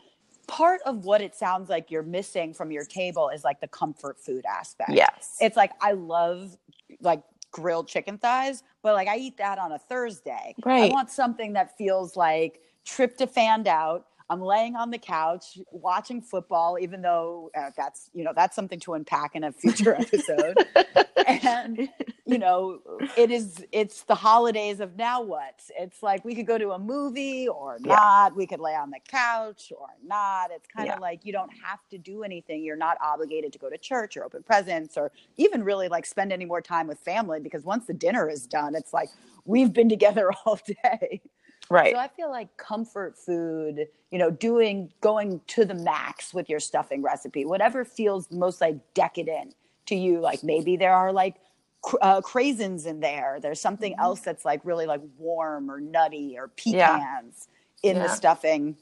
part 0.48 0.82
of 0.86 1.06
what 1.06 1.22
it 1.22 1.36
sounds 1.36 1.69
like 1.69 1.89
you're 1.89 2.04
missing 2.04 2.54
from 2.54 2.72
your 2.72 2.84
table 2.84 3.30
is 3.30 3.43
like 3.43 3.62
the 3.62 3.67
comfort 3.67 4.19
food 4.19 4.43
aspect 4.46 4.91
yes 4.91 5.38
it's 5.39 5.58
like 5.58 5.72
i 5.82 5.91
love 5.91 6.58
like 7.02 7.22
grilled 7.54 7.88
chicken 7.88 8.18
thighs 8.18 8.63
but 8.82 8.94
like 8.94 9.08
i 9.08 9.16
eat 9.16 9.38
that 9.38 9.58
on 9.58 9.72
a 9.72 9.80
thursday. 9.80 10.54
Right. 10.66 10.92
i 10.92 10.94
want 10.94 11.10
something 11.10 11.54
that 11.54 11.78
feels 11.78 12.18
like 12.18 12.60
tryptophan 12.86 13.66
out 13.68 14.08
I'm 14.34 14.41
laying 14.41 14.76
on 14.76 14.91
the 14.91 14.98
couch 14.98 15.60
watching 15.72 16.22
football, 16.22 16.78
even 16.82 17.02
though 17.02 17.52
uh, 17.58 17.72
that's 17.78 18.10
you 18.13 18.24
know 18.24 18.34
that's 18.36 18.56
something 18.56 18.80
to 18.82 18.96
unpack 18.96 19.36
in 19.36 19.43
a 19.46 19.52
future 19.54 19.96
episode. 20.00 20.58
and 21.28 21.89
you 22.26 22.39
know, 22.39 22.80
it 23.17 23.32
is 23.32 23.65
it's 23.72 24.04
the 24.04 24.15
holidays 24.15 24.80
of 24.80 24.98
now 24.98 25.22
what? 25.22 25.62
It's 25.78 26.02
like 26.04 26.26
we 26.26 26.36
could 26.36 26.48
go 26.48 26.58
to 26.58 26.72
a 26.72 26.80
movie 26.80 27.48
or 27.48 27.78
Yeah. 27.82 27.96
not. 27.96 28.36
We 28.36 28.48
could 28.48 28.60
lay 28.60 28.76
on 28.76 28.89
the 28.91 29.00
couch 29.08 29.72
or 29.78 29.88
not. 30.06 30.50
It's 30.52 30.67
kind 30.67 30.89
of 30.89 30.96
Yeah. 30.96 31.00
like 31.00 31.26
you 31.26 31.34
don't 31.34 31.52
have 31.63 31.80
to 31.91 31.98
do 31.98 32.24
anything. 32.24 32.63
You're 32.63 32.76
not 32.78 32.98
obligated 33.04 33.54
to 33.54 33.60
go 33.60 33.69
to 33.69 33.78
church 33.78 34.17
or 34.17 34.24
open 34.26 34.43
presents 34.43 34.98
or 34.98 35.12
even 35.38 35.63
really 35.63 35.89
like 35.89 36.06
spend 36.06 36.34
any 36.34 36.46
more 36.46 36.62
time 36.62 36.88
with 36.88 37.00
family 37.00 37.39
because 37.39 37.63
once 37.63 37.86
the 37.86 37.93
dinner 37.93 38.30
is 38.30 38.48
done, 38.48 38.76
it's 38.76 38.93
like 38.93 39.10
we've 39.46 39.74
been 39.74 39.89
together 39.89 40.32
all 40.46 40.60
day. 40.84 41.22
Right. 41.69 41.93
So 41.93 41.99
I 41.99 42.08
feel 42.10 42.30
like 42.30 42.56
comfort 42.58 43.17
food, 43.17 43.88
you 44.12 44.19
know, 44.19 44.30
doing 44.32 44.91
going 45.02 45.41
to 45.47 45.65
the 45.65 45.73
max 45.76 46.34
with 46.34 46.49
your 46.49 46.60
stuffing 46.60 47.02
recipe, 47.02 47.45
whatever 47.45 47.86
feels 47.86 48.32
most 48.32 48.62
like 48.62 48.78
decadent 48.93 49.56
to 49.88 49.95
you. 49.95 50.19
Like 50.19 50.43
maybe 50.43 50.78
there 50.78 50.93
are 50.93 51.12
like 51.12 51.36
uh, 52.02 52.21
craisins 52.21 52.86
in 52.86 52.99
there. 52.99 53.39
There's 53.41 53.60
something 53.62 53.95
else 53.99 54.21
that's 54.21 54.45
like 54.45 54.62
really 54.63 54.86
like 54.86 55.02
warm 55.17 55.69
or 55.71 55.80
nutty 55.82 56.38
or 56.38 56.49
Yeah. 56.65 56.99
pecans 56.99 57.47
in 57.84 57.99
the 57.99 58.10
stuffing. 58.10 58.78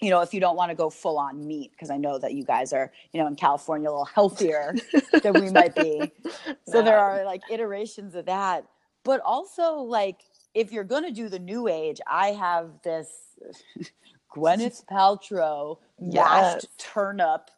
You 0.00 0.10
know, 0.10 0.20
if 0.20 0.34
you 0.34 0.40
don't 0.40 0.56
want 0.56 0.70
to 0.70 0.74
go 0.74 0.90
full 0.90 1.18
on 1.18 1.46
meat, 1.46 1.70
because 1.72 1.90
I 1.90 1.96
know 1.96 2.18
that 2.18 2.34
you 2.34 2.44
guys 2.44 2.72
are, 2.72 2.92
you 3.12 3.20
know, 3.20 3.26
in 3.26 3.36
California 3.36 3.88
a 3.88 3.92
little 3.92 4.04
healthier 4.04 4.76
than 5.22 5.36
we 5.38 5.50
might 5.50 5.74
be. 5.74 6.12
So 6.66 6.82
there 6.82 6.98
are 6.98 7.24
like 7.24 7.42
iterations 7.48 8.14
of 8.14 8.26
that. 8.26 8.66
But 9.04 9.20
also 9.20 9.76
like 9.76 10.22
if 10.54 10.72
you're 10.72 10.84
gonna 10.84 11.10
do 11.10 11.28
the 11.28 11.38
new 11.38 11.68
age, 11.68 12.00
I 12.06 12.28
have 12.32 12.70
this 12.82 13.08
Gwyneth 14.34 14.84
Paltrow 14.90 15.78
mashed 16.00 16.64
Yes. 16.64 16.66
turnip 16.78 17.50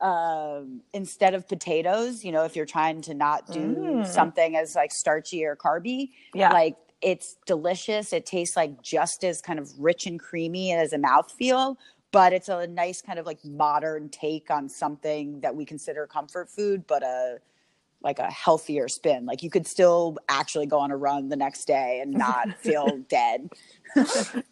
um 0.00 0.80
instead 0.92 1.34
of 1.34 1.48
potatoes 1.48 2.24
you 2.24 2.30
know 2.30 2.44
if 2.44 2.54
you're 2.54 2.64
trying 2.64 3.00
to 3.02 3.14
not 3.14 3.50
do 3.50 3.74
Mm. 3.74 4.06
something 4.06 4.54
as 4.54 4.76
like 4.76 4.92
starchy 4.92 5.44
or 5.44 5.56
carby 5.56 6.10
Yeah. 6.34 6.52
like 6.52 6.76
it's 7.02 7.36
delicious 7.46 8.12
it 8.12 8.24
tastes 8.24 8.56
like 8.56 8.80
just 8.80 9.24
as 9.24 9.40
kind 9.42 9.58
of 9.58 9.68
rich 9.76 10.06
and 10.06 10.20
creamy 10.20 10.72
as 10.72 10.92
a 10.92 10.98
mouthfeel 10.98 11.76
but 12.12 12.32
it's 12.32 12.48
a 12.48 12.68
nice 12.68 13.02
kind 13.02 13.18
of 13.18 13.26
like 13.26 13.44
modern 13.44 14.08
take 14.08 14.52
on 14.52 14.68
something 14.68 15.40
that 15.40 15.56
we 15.56 15.64
consider 15.64 16.06
comfort 16.06 16.48
food 16.48 16.86
but 16.86 17.02
a 17.02 17.38
like 18.02 18.18
a 18.18 18.30
healthier 18.30 18.88
spin 18.88 19.26
like 19.26 19.42
you 19.42 19.50
could 19.50 19.66
still 19.66 20.16
actually 20.28 20.66
go 20.66 20.78
on 20.78 20.90
a 20.90 20.96
run 20.96 21.28
the 21.28 21.36
next 21.36 21.66
day 21.66 22.00
and 22.00 22.12
not 22.12 22.48
feel 22.60 22.98
dead 23.08 23.48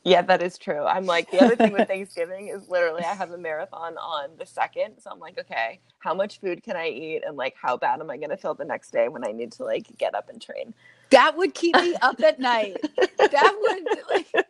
Yeah, 0.04 0.22
that 0.22 0.42
is 0.42 0.56
true. 0.58 0.84
I'm 0.84 1.06
like 1.06 1.30
the 1.30 1.40
other 1.40 1.56
thing 1.56 1.72
with 1.72 1.88
Thanksgiving 1.88 2.48
is 2.48 2.68
literally 2.68 3.04
I 3.04 3.14
have 3.14 3.32
a 3.32 3.38
marathon 3.38 3.96
on 3.98 4.30
the 4.38 4.46
second, 4.46 4.94
so 4.98 5.10
I'm 5.10 5.18
like, 5.18 5.38
okay, 5.38 5.80
how 5.98 6.14
much 6.14 6.40
food 6.40 6.62
can 6.62 6.76
I 6.76 6.88
eat, 6.88 7.22
and 7.26 7.36
like 7.36 7.54
how 7.60 7.76
bad 7.76 8.00
am 8.00 8.10
I 8.10 8.16
going 8.16 8.30
to 8.30 8.36
feel 8.36 8.54
the 8.54 8.64
next 8.64 8.92
day 8.92 9.08
when 9.08 9.26
I 9.26 9.32
need 9.32 9.52
to 9.52 9.64
like 9.64 9.86
get 9.98 10.14
up 10.14 10.28
and 10.28 10.40
train? 10.40 10.74
that 11.10 11.36
would 11.36 11.54
keep 11.54 11.76
me 11.76 11.94
up 12.02 12.20
at 12.20 12.40
night 12.40 12.76
that 12.96 13.56
would 13.60 13.86
like 14.10 14.46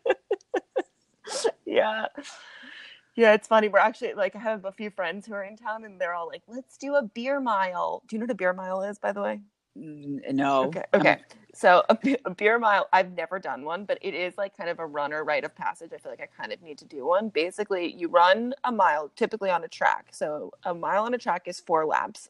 yeah. 1.66 2.06
Yeah, 3.16 3.32
it's 3.32 3.48
funny. 3.48 3.68
We're 3.68 3.78
actually 3.78 4.12
like 4.14 4.36
I 4.36 4.38
have 4.40 4.66
a 4.66 4.72
few 4.72 4.90
friends 4.90 5.26
who 5.26 5.32
are 5.32 5.42
in 5.42 5.56
town, 5.56 5.84
and 5.84 5.98
they're 5.98 6.14
all 6.14 6.28
like, 6.28 6.42
"Let's 6.46 6.76
do 6.76 6.94
a 6.94 7.02
beer 7.02 7.40
mile." 7.40 8.02
Do 8.06 8.14
you 8.14 8.20
know 8.20 8.24
what 8.24 8.30
a 8.32 8.34
beer 8.34 8.52
mile 8.52 8.82
is, 8.82 8.98
by 8.98 9.12
the 9.12 9.22
way? 9.22 9.40
No 9.74 10.64
Okay. 10.64 10.84
Okay. 10.94 11.12
Um, 11.12 11.18
so 11.54 11.82
a, 11.88 11.98
a 12.26 12.30
beer 12.34 12.58
mile, 12.58 12.86
I've 12.92 13.12
never 13.12 13.38
done 13.38 13.64
one, 13.64 13.86
but 13.86 13.98
it 14.02 14.12
is 14.12 14.36
like 14.36 14.54
kind 14.54 14.68
of 14.68 14.78
a 14.78 14.86
runner 14.86 15.24
rite 15.24 15.44
of 15.44 15.54
passage. 15.56 15.92
I 15.94 15.96
feel 15.96 16.12
like 16.12 16.20
I 16.20 16.26
kind 16.26 16.52
of 16.52 16.60
need 16.60 16.76
to 16.78 16.84
do 16.84 17.06
one. 17.06 17.30
Basically, 17.30 17.90
you 17.94 18.08
run 18.08 18.52
a 18.64 18.70
mile, 18.72 19.10
typically 19.16 19.48
on 19.48 19.64
a 19.64 19.68
track. 19.68 20.08
So 20.12 20.52
a 20.64 20.74
mile 20.74 21.04
on 21.04 21.14
a 21.14 21.18
track 21.18 21.48
is 21.48 21.58
four 21.58 21.86
laps 21.86 22.28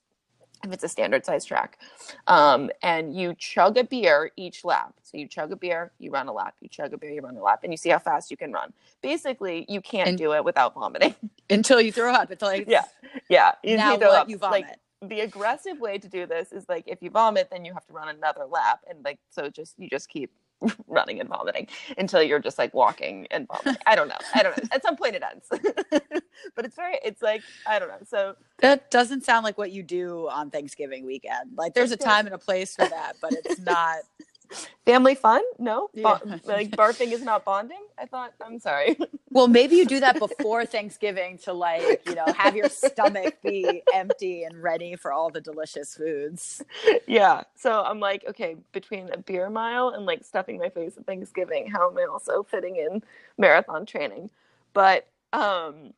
if 0.65 0.73
it's 0.73 0.85
a 0.85 0.89
standard 0.89 1.25
size 1.25 1.45
track. 1.45 1.79
Um, 2.27 2.71
and 2.83 3.15
you 3.17 3.35
chug 3.35 3.77
a 3.79 3.85
beer 3.85 4.31
each 4.37 4.65
lap. 4.65 4.95
So 5.03 5.19
you 5.19 5.29
chug 5.29 5.53
a 5.53 5.57
beer, 5.57 5.93
you 5.99 6.11
run 6.11 6.29
a 6.29 6.33
lap, 6.33 6.55
you 6.61 6.69
chug 6.69 6.93
a 6.93 6.99
beer, 6.99 7.11
you 7.11 7.21
run 7.21 7.37
a 7.37 7.43
lap, 7.43 7.61
and 7.63 7.73
you 7.73 7.77
see 7.77 7.91
how 7.91 7.99
fast 7.99 8.31
you 8.31 8.37
can 8.37 8.53
run. 8.53 8.73
Basically, 9.03 9.65
you 9.69 9.81
can't 9.81 10.09
And- 10.09 10.19
do 10.19 10.35
it 10.35 10.45
without 10.45 10.75
vomiting. 10.75 11.15
until 11.51 11.81
you 11.81 11.93
throw 11.93 12.13
up 12.13 12.31
it's 12.31 12.43
like 12.43 12.65
yeah. 12.69 12.85
Yeah. 13.29 13.53
You 13.63 13.77
now 13.77 13.97
throw 13.97 14.09
what 14.09 14.19
up. 14.23 14.29
you 14.29 14.37
Like, 14.39 14.65
vomit 14.67 14.79
the 15.03 15.21
aggressive 15.21 15.79
way 15.79 15.99
to 15.99 16.09
do 16.09 16.27
this 16.27 16.51
is 16.53 16.65
like 16.69 16.85
if 16.87 17.03
you 17.03 17.11
vomit 17.11 17.49
then 17.53 17.65
you 17.67 17.73
have 17.75 17.87
to 17.87 17.93
run 17.93 18.09
another 18.09 18.47
lap 18.47 18.81
and 18.89 19.05
like 19.05 19.19
so 19.31 19.49
just 19.51 19.75
you 19.79 19.89
just 19.91 20.09
keep 20.09 20.33
running 20.87 21.21
and 21.21 21.29
vomiting 21.29 21.69
until 21.99 22.23
you're 22.23 22.39
just 22.39 22.59
like 22.59 22.73
walking 22.75 23.27
and 23.31 23.47
vomiting. 23.49 23.77
I 23.87 23.95
don't 23.95 24.09
know. 24.09 24.17
I 24.35 24.43
don't 24.43 24.57
know. 24.57 24.69
At 24.73 24.83
some 24.83 24.97
point 24.97 25.17
it 25.17 25.23
ends. 25.23 25.49
But 26.55 26.67
it's 26.67 26.77
very 26.77 26.99
it's 27.03 27.23
like 27.23 27.43
i 27.67 27.79
don't 27.79 27.89
know. 27.89 27.99
So 28.07 28.37
That 28.59 28.91
doesn't 28.91 29.25
sound 29.25 29.45
like 29.45 29.57
what 29.59 29.73
you 29.73 29.83
do 29.83 30.29
on 30.29 30.51
Thanksgiving 30.51 31.07
weekend. 31.07 31.53
Like 31.57 31.75
there's 31.75 31.93
a 31.93 31.97
time 31.97 32.27
and 32.27 32.35
a 32.35 32.39
place 32.39 32.75
for 32.77 32.87
that, 32.87 33.15
but 33.21 33.33
it's 33.33 33.61
not. 33.61 33.97
family 34.85 35.15
fun? 35.15 35.43
No. 35.59 35.89
Yeah. 35.95 36.19
like 36.45 36.71
barfing 36.71 37.13
is 37.13 37.23
not 37.23 37.45
bonding 37.45 37.83
i 37.99 38.07
thought? 38.07 38.35
I'm 38.45 38.59
sorry. 38.59 38.97
Well, 39.31 39.49
maybe 39.49 39.77
you 39.77 39.85
do 39.85 40.01
that 40.01 40.19
before 40.19 40.65
Thanksgiving 40.65 41.37
to 41.39 41.53
like, 41.53 42.01
you 42.07 42.15
know, 42.15 42.25
have 42.39 42.57
your 42.57 42.71
stomach 42.71 43.37
be 43.43 43.83
empty 43.93 44.45
and 44.45 44.63
ready 44.63 44.97
for 44.97 45.13
all 45.13 45.29
the 45.29 45.43
delicious 45.43 45.95
foods. 45.95 46.63
yeah. 47.07 47.43
So 47.55 47.83
i'm 47.83 48.01
like 48.01 48.25
okay 48.29 48.57
between 48.73 49.11
a 49.13 49.19
beer 49.19 49.51
mile 49.51 49.91
and 49.91 50.07
like 50.07 50.25
stuffing 50.25 50.59
my 50.59 50.71
face 50.71 50.97
at 50.97 51.05
thanksgiving 51.05 51.67
how 51.71 51.91
am 51.91 51.99
i 51.99 52.05
also 52.05 52.43
fitting 52.45 52.77
in 52.77 53.03
marathon 53.37 53.85
training? 53.85 54.31
But 54.73 55.07
um 55.35 55.93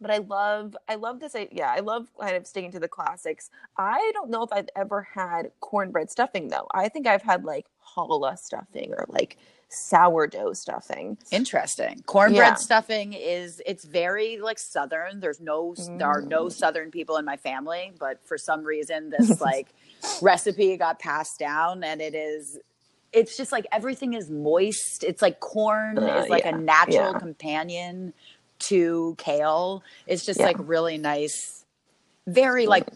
but 0.00 0.10
i 0.10 0.18
love 0.18 0.76
i 0.88 0.96
love 0.96 1.20
this 1.20 1.34
I, 1.36 1.48
yeah 1.52 1.70
i 1.72 1.80
love 1.80 2.08
kind 2.20 2.36
of 2.36 2.46
sticking 2.46 2.72
to 2.72 2.80
the 2.80 2.88
classics 2.88 3.50
i 3.78 4.10
don't 4.14 4.30
know 4.30 4.42
if 4.44 4.52
i've 4.52 4.68
ever 4.76 5.02
had 5.14 5.52
cornbread 5.60 6.10
stuffing 6.10 6.48
though 6.48 6.68
i 6.74 6.88
think 6.88 7.06
i've 7.06 7.22
had 7.22 7.44
like 7.44 7.66
challah 7.96 8.38
stuffing 8.38 8.92
or 8.92 9.06
like 9.08 9.38
sourdough 9.70 10.54
stuffing 10.54 11.18
Interesting. 11.30 12.02
Cornbread 12.06 12.58
Yeah. 12.58 12.58
stuffing 12.58 13.14
is 13.14 13.62
it's 13.66 13.84
very 13.84 14.38
like 14.38 14.58
southern. 14.58 15.20
There's 15.20 15.40
no 15.40 15.76
there 15.94 16.08
are 16.08 16.22
no 16.22 16.48
Mm. 16.48 16.50
southern 16.50 16.90
people 16.90 17.16
in 17.18 17.24
my 17.26 17.36
family, 17.36 17.92
but 17.98 18.20
for 18.26 18.38
some 18.38 18.64
reason 18.64 19.10
this 19.10 19.40
like 19.40 19.74
recipe 20.20 20.76
got 20.78 21.00
passed 21.00 21.38
down 21.38 21.84
and 21.84 22.00
it 22.02 22.14
is 22.14 22.58
it's 23.12 23.36
just 23.36 23.52
like 23.52 23.66
everything 23.72 24.14
is 24.14 24.30
moist. 24.30 25.04
It's 25.04 25.22
like 25.22 25.40
corn 25.40 26.06
Uh, 26.06 26.06
is 26.08 26.28
like 26.30 26.44
yeah, 26.44 26.46
a 26.46 26.52
natural 26.52 27.14
yeah. 27.14 27.16
companion 27.16 28.14
to 28.60 29.14
kale. 29.18 29.82
It's 30.06 30.24
just 30.26 30.40
Yeah. 30.40 30.46
like 30.46 30.56
really 30.60 30.98
nice 30.98 31.64
very 32.26 32.66
like 32.66 32.86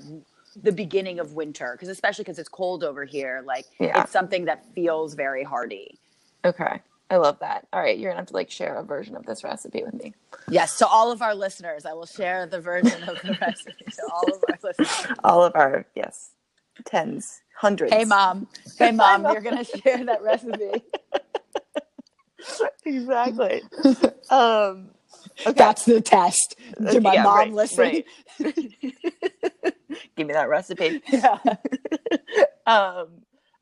the 0.63 0.73
beginning 0.73 1.19
of 1.21 1.33
winter 1.35 1.73
because 1.73 1.89
especially 1.89 2.25
because 2.25 2.39
it's 2.39 2.49
cold 2.49 2.85
over 2.85 3.05
here 3.05 3.43
like 3.47 3.67
Yeah. 3.81 4.03
it's 4.03 4.13
something 4.13 4.45
that 4.47 4.65
feels 4.75 5.15
very 5.15 5.43
hearty 5.45 5.99
okay 6.45 6.81
i 7.11 7.17
love 7.17 7.39
that 7.41 7.67
all 7.73 7.81
right 7.81 7.99
you're 7.99 8.11
gonna 8.11 8.21
have 8.21 8.29
to 8.29 8.35
like 8.35 8.51
share 8.51 8.77
a 8.77 8.85
version 8.85 9.17
of 9.17 9.25
this 9.27 9.43
recipe 9.45 9.83
with 9.83 9.95
me 9.95 10.15
Yes, 10.51 10.79
to 10.79 10.87
all 10.87 11.11
of 11.13 11.23
our 11.23 11.35
listeners, 11.35 11.87
I 11.87 11.95
will 11.95 12.07
share 12.07 12.47
the 12.47 12.61
version 12.61 13.05
of 13.05 13.23
the 13.23 13.35
recipe 13.41 13.87
to 13.97 14.03
all 14.13 14.35
of 14.35 14.43
our 14.45 14.59
listeners. 14.63 15.07
all 15.25 15.43
of 15.45 15.53
our 15.57 15.87
yes 15.95 16.33
tens 16.85 17.41
hundreds 17.57 17.93
Hey, 17.93 18.05
mom. 18.05 18.49
Hey, 18.79 18.91
mom, 18.93 19.23
Mom. 19.23 19.33
you're 19.33 19.41
to 19.57 19.65
share 19.65 20.05
that 20.05 20.23
recipe. 20.23 20.85
exactly 22.85 23.63
um 24.31 24.89
okay 25.47 25.53
That's 25.57 25.85
the 25.85 26.01
test. 26.01 26.57
Uh, 26.81 26.93
Did 26.93 27.03
my 27.03 27.15
yeah, 27.15 27.23
mom 27.23 27.37
right, 27.37 27.53
listen? 27.53 27.79
right. 27.79 28.07
give 30.17 30.27
me 30.27 30.33
that 30.33 30.49
recipe 30.49 31.01
Yeah. 31.09 31.39
um 32.67 33.09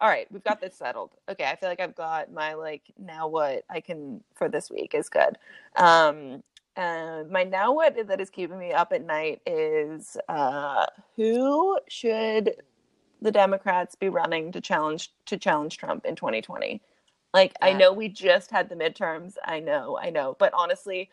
all 0.00 0.08
right 0.08 0.26
we've 0.30 0.44
got 0.44 0.60
this 0.60 0.76
settled 0.76 1.12
okay 1.28 1.44
i 1.44 1.56
feel 1.56 1.68
like 1.68 1.80
i've 1.80 1.94
got 1.94 2.32
my 2.32 2.54
like 2.54 2.82
now 2.98 3.28
what 3.28 3.64
i 3.68 3.80
can 3.80 4.22
for 4.34 4.48
this 4.48 4.70
week 4.70 4.94
is 4.94 5.08
good 5.08 5.36
um 5.76 6.42
uh, 6.76 7.24
my 7.28 7.42
now 7.44 7.74
what 7.74 7.96
that 8.06 8.20
is 8.20 8.30
keeping 8.30 8.58
me 8.58 8.72
up 8.72 8.92
at 8.92 9.04
night 9.04 9.40
is 9.44 10.16
uh 10.28 10.86
who 11.16 11.78
should 11.88 12.54
the 13.20 13.32
democrats 13.32 13.94
be 13.96 14.08
running 14.08 14.52
to 14.52 14.60
challenge 14.60 15.10
to 15.26 15.36
challenge 15.36 15.76
trump 15.76 16.06
in 16.06 16.14
2020 16.16 16.80
like 17.34 17.52
i 17.60 17.72
know 17.72 17.92
we 17.92 18.08
just 18.08 18.50
had 18.50 18.68
the 18.68 18.76
midterms 18.76 19.34
i 19.44 19.58
know 19.60 19.98
i 20.00 20.10
know 20.10 20.36
but 20.38 20.52
honestly 20.54 21.10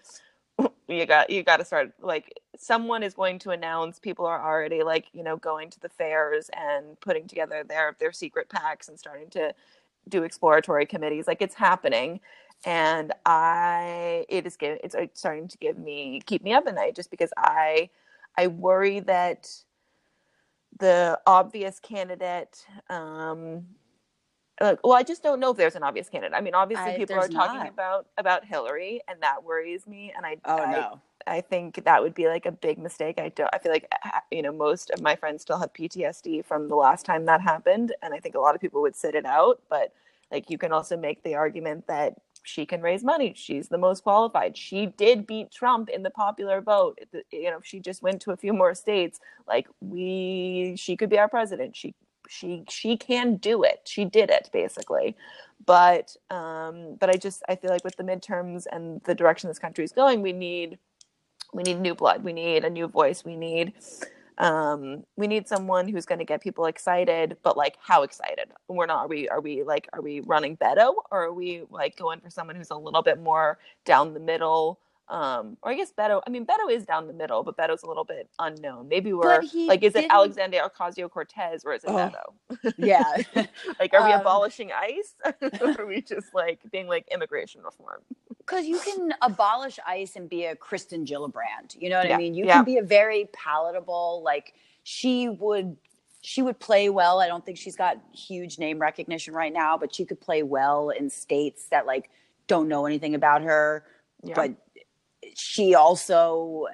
you 0.87 1.05
got 1.05 1.29
you 1.29 1.43
got 1.43 1.57
to 1.57 1.65
start 1.65 1.91
like 2.01 2.39
someone 2.57 3.03
is 3.03 3.13
going 3.13 3.39
to 3.39 3.51
announce 3.51 3.99
people 3.99 4.25
are 4.25 4.43
already 4.43 4.83
like 4.83 5.05
you 5.13 5.23
know 5.23 5.37
going 5.37 5.69
to 5.69 5.79
the 5.79 5.89
fairs 5.89 6.49
and 6.53 6.99
putting 7.01 7.27
together 7.27 7.63
their 7.63 7.95
their 7.99 8.11
secret 8.11 8.49
packs 8.49 8.87
and 8.87 8.97
starting 8.97 9.29
to 9.29 9.53
do 10.09 10.23
exploratory 10.23 10.85
committees 10.85 11.27
like 11.27 11.41
it's 11.41 11.55
happening. 11.55 12.19
And 12.65 13.13
i 13.25 14.25
it 14.29 14.47
is 14.47 14.57
give, 14.57 14.79
it's 14.83 14.95
starting 15.19 15.47
to 15.47 15.57
give 15.59 15.77
me 15.77 16.21
keep 16.25 16.43
me 16.43 16.53
up 16.53 16.65
at 16.67 16.73
night 16.73 16.95
just 16.95 17.11
because 17.11 17.31
i 17.37 17.89
i 18.35 18.47
worry 18.47 18.99
that 19.01 19.47
the 20.79 21.19
obvious 21.27 21.79
candidate 21.79 22.65
um 22.89 23.65
uh, 24.61 24.75
well 24.83 24.93
i 24.93 25.03
just 25.03 25.23
don't 25.23 25.39
know 25.39 25.51
if 25.51 25.57
there's 25.57 25.75
an 25.75 25.83
obvious 25.83 26.09
candidate 26.09 26.35
i 26.35 26.41
mean 26.41 26.55
obviously 26.55 26.91
I- 26.91 26.97
people 26.97 27.15
are 27.15 27.27
talking 27.27 27.59
not. 27.59 27.69
about 27.69 28.07
about 28.17 28.45
hillary 28.45 29.01
and 29.07 29.21
that 29.21 29.43
worries 29.43 29.85
me 29.87 30.13
and 30.15 30.25
i 30.25 30.37
Oh, 30.45 30.57
I, 30.57 30.71
no. 30.71 31.01
I 31.25 31.41
think 31.41 31.83
that 31.83 32.01
would 32.01 32.13
be 32.13 32.27
like 32.27 32.45
a 32.45 32.51
big 32.51 32.77
mistake. 32.77 33.19
I 33.19 33.29
don't. 33.29 33.49
I 33.53 33.57
feel 33.59 33.71
like 33.71 33.91
you 34.31 34.41
know 34.41 34.51
most 34.53 34.91
of 34.91 35.01
my 35.01 35.15
friends 35.15 35.41
still 35.41 35.59
have 35.59 35.73
PTSD 35.73 36.45
from 36.45 36.69
the 36.69 36.75
last 36.75 37.05
time 37.05 37.25
that 37.25 37.41
happened, 37.41 37.93
and 38.01 38.13
I 38.13 38.19
think 38.19 38.35
a 38.35 38.39
lot 38.39 38.55
of 38.55 38.61
people 38.61 38.81
would 38.81 38.95
sit 38.95 39.13
it 39.13 39.25
out. 39.25 39.61
But 39.69 39.91
like 40.31 40.49
you 40.49 40.57
can 40.57 40.71
also 40.71 40.95
make 40.95 41.23
the 41.23 41.35
argument 41.35 41.87
that 41.87 42.13
she 42.43 42.65
can 42.65 42.81
raise 42.81 43.03
money. 43.03 43.33
She's 43.35 43.67
the 43.67 43.77
most 43.77 44.03
qualified. 44.03 44.55
She 44.55 44.85
did 44.85 45.27
beat 45.27 45.51
Trump 45.51 45.89
in 45.89 46.01
the 46.03 46.09
popular 46.09 46.61
vote. 46.61 46.97
You 47.31 47.51
know, 47.51 47.57
if 47.57 47.65
she 47.65 47.81
just 47.81 48.01
went 48.01 48.21
to 48.21 48.31
a 48.31 48.37
few 48.37 48.53
more 48.53 48.73
states, 48.73 49.19
like 49.47 49.67
we, 49.81 50.75
she 50.77 50.95
could 50.95 51.09
be 51.09 51.19
our 51.19 51.27
president. 51.27 51.75
She 51.75 51.93
she 52.27 52.63
she 52.69 52.97
can 52.97 53.37
do 53.37 53.63
it. 53.63 53.81
She 53.85 54.05
did 54.05 54.29
it 54.29 54.49
basically. 54.53 55.15
But 55.65 56.15
um, 56.29 56.95
but 56.99 57.09
I 57.09 57.13
just 57.17 57.43
I 57.49 57.55
feel 57.55 57.71
like 57.71 57.83
with 57.83 57.95
the 57.97 58.03
midterms 58.03 58.65
and 58.71 59.01
the 59.03 59.15
direction 59.15 59.49
this 59.49 59.59
country 59.59 59.83
is 59.83 59.91
going, 59.91 60.21
we 60.21 60.33
need 60.33 60.77
we 61.53 61.63
need 61.63 61.79
new 61.79 61.95
blood. 61.95 62.23
We 62.23 62.33
need 62.33 62.65
a 62.65 62.69
new 62.69 62.87
voice. 62.87 63.23
We 63.25 63.35
need 63.35 63.73
um 64.39 65.03
we 65.15 65.25
need 65.25 65.47
someone 65.47 65.87
who's 65.87 66.05
going 66.05 66.19
to 66.19 66.25
get 66.25 66.41
people 66.41 66.65
excited 66.65 67.35
but 67.41 67.57
like 67.57 67.75
how 67.81 68.03
excited 68.03 68.49
we're 68.67 68.85
not 68.85 68.99
are 68.99 69.07
we 69.07 69.27
are 69.29 69.41
we 69.41 69.63
like 69.63 69.89
are 69.93 70.01
we 70.01 70.19
running 70.19 70.55
beto 70.57 70.93
or 71.09 71.23
are 71.23 71.33
we 71.33 71.63
like 71.71 71.95
going 71.95 72.19
for 72.19 72.29
someone 72.29 72.55
who's 72.55 72.69
a 72.69 72.75
little 72.75 73.01
bit 73.01 73.19
more 73.19 73.57
down 73.83 74.13
the 74.13 74.19
middle 74.19 74.79
um 75.09 75.55
or 75.61 75.71
i 75.71 75.75
guess 75.75 75.93
beto 75.97 76.21
i 76.27 76.29
mean 76.29 76.45
beto 76.45 76.69
is 76.69 76.85
down 76.85 77.07
the 77.07 77.13
middle 77.13 77.41
but 77.41 77.55
beto's 77.55 77.83
a 77.83 77.87
little 77.87 78.03
bit 78.03 78.29
unknown 78.39 78.87
maybe 78.89 79.13
we're 79.13 79.41
like 79.67 79.81
is 79.81 79.95
it 79.95 80.05
alexandria 80.09 80.69
ocasio-cortez 80.69 81.63
or 81.65 81.73
is 81.73 81.83
it 81.83 81.89
oh, 81.89 81.93
beto 81.93 82.73
yeah 82.77 83.15
like 83.79 83.93
are 83.93 84.05
we 84.05 84.11
um, 84.11 84.19
abolishing 84.19 84.71
ice 84.73 85.15
or 85.61 85.81
are 85.81 85.85
we 85.85 86.01
just 86.01 86.33
like 86.33 86.59
being 86.71 86.87
like 86.87 87.07
immigration 87.13 87.61
reform 87.61 88.01
because 88.39 88.65
you 88.65 88.79
can 88.79 89.13
abolish 89.21 89.79
ice 89.87 90.17
and 90.17 90.29
be 90.29 90.45
a 90.45 90.55
kirsten 90.55 91.05
gillibrand 91.05 91.79
you 91.79 91.89
know 91.89 91.97
what 91.97 92.09
yeah. 92.09 92.15
i 92.15 92.17
mean 92.17 92.33
you 92.33 92.45
yeah. 92.45 92.55
can 92.55 92.65
be 92.65 92.77
a 92.77 92.83
very 92.83 93.29
palatable 93.31 94.21
like 94.25 94.55
she 94.83 95.29
would 95.29 95.77
she 96.21 96.41
would 96.41 96.59
play 96.59 96.89
well 96.89 97.21
i 97.21 97.27
don't 97.27 97.45
think 97.45 97.57
she's 97.57 97.77
got 97.77 97.97
huge 98.13 98.59
name 98.59 98.77
recognition 98.77 99.33
right 99.33 99.53
now 99.53 99.77
but 99.77 99.95
she 99.95 100.03
could 100.03 100.19
play 100.19 100.43
well 100.43 100.89
in 100.89 101.09
states 101.09 101.67
that 101.69 101.85
like 101.85 102.09
don't 102.47 102.67
know 102.67 102.85
anything 102.85 103.15
about 103.15 103.41
her 103.41 103.85
yeah. 104.23 104.33
but 104.35 104.51
she 105.37 105.75
also 105.75 106.65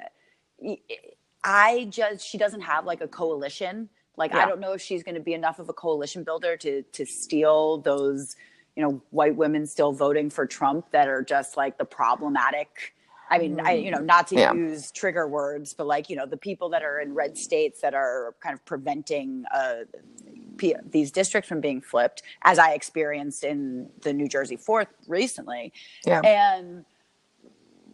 i 1.43 1.87
just 1.89 2.25
she 2.25 2.37
doesn't 2.37 2.61
have 2.61 2.85
like 2.85 3.01
a 3.01 3.07
coalition 3.07 3.89
like 4.17 4.31
yeah. 4.31 4.43
i 4.43 4.45
don't 4.45 4.59
know 4.59 4.73
if 4.73 4.81
she's 4.81 5.03
going 5.03 5.15
to 5.15 5.21
be 5.21 5.33
enough 5.33 5.59
of 5.59 5.69
a 5.69 5.73
coalition 5.73 6.23
builder 6.23 6.55
to 6.55 6.81
to 6.93 7.05
steal 7.05 7.79
those 7.79 8.35
you 8.75 8.83
know 8.83 9.01
white 9.09 9.35
women 9.35 9.65
still 9.67 9.91
voting 9.91 10.29
for 10.29 10.45
trump 10.45 10.89
that 10.91 11.07
are 11.07 11.21
just 11.21 11.57
like 11.57 11.77
the 11.77 11.85
problematic 11.85 12.93
I 13.29 13.39
mean, 13.39 13.59
I 13.59 13.71
you 13.71 13.89
know, 13.89 13.99
not 13.99 14.27
to 14.27 14.35
yeah. 14.35 14.53
use 14.53 14.91
trigger 14.91 15.27
words, 15.27 15.73
but 15.73 15.87
like 15.87 16.07
you 16.07 16.15
know, 16.15 16.27
the 16.27 16.37
people 16.37 16.69
that 16.69 16.83
are 16.83 16.99
in 16.99 17.15
red 17.15 17.35
states 17.35 17.81
that 17.81 17.95
are 17.95 18.35
kind 18.41 18.53
of 18.53 18.63
preventing 18.63 19.45
uh, 19.51 19.85
P- 20.57 20.75
these 20.91 21.09
districts 21.09 21.47
from 21.49 21.59
being 21.59 21.81
flipped, 21.81 22.21
as 22.43 22.59
I 22.59 22.73
experienced 22.73 23.43
in 23.43 23.89
the 24.01 24.13
New 24.13 24.27
Jersey 24.27 24.55
Fourth 24.55 24.89
recently, 25.07 25.73
yeah. 26.05 26.19
and 26.19 26.85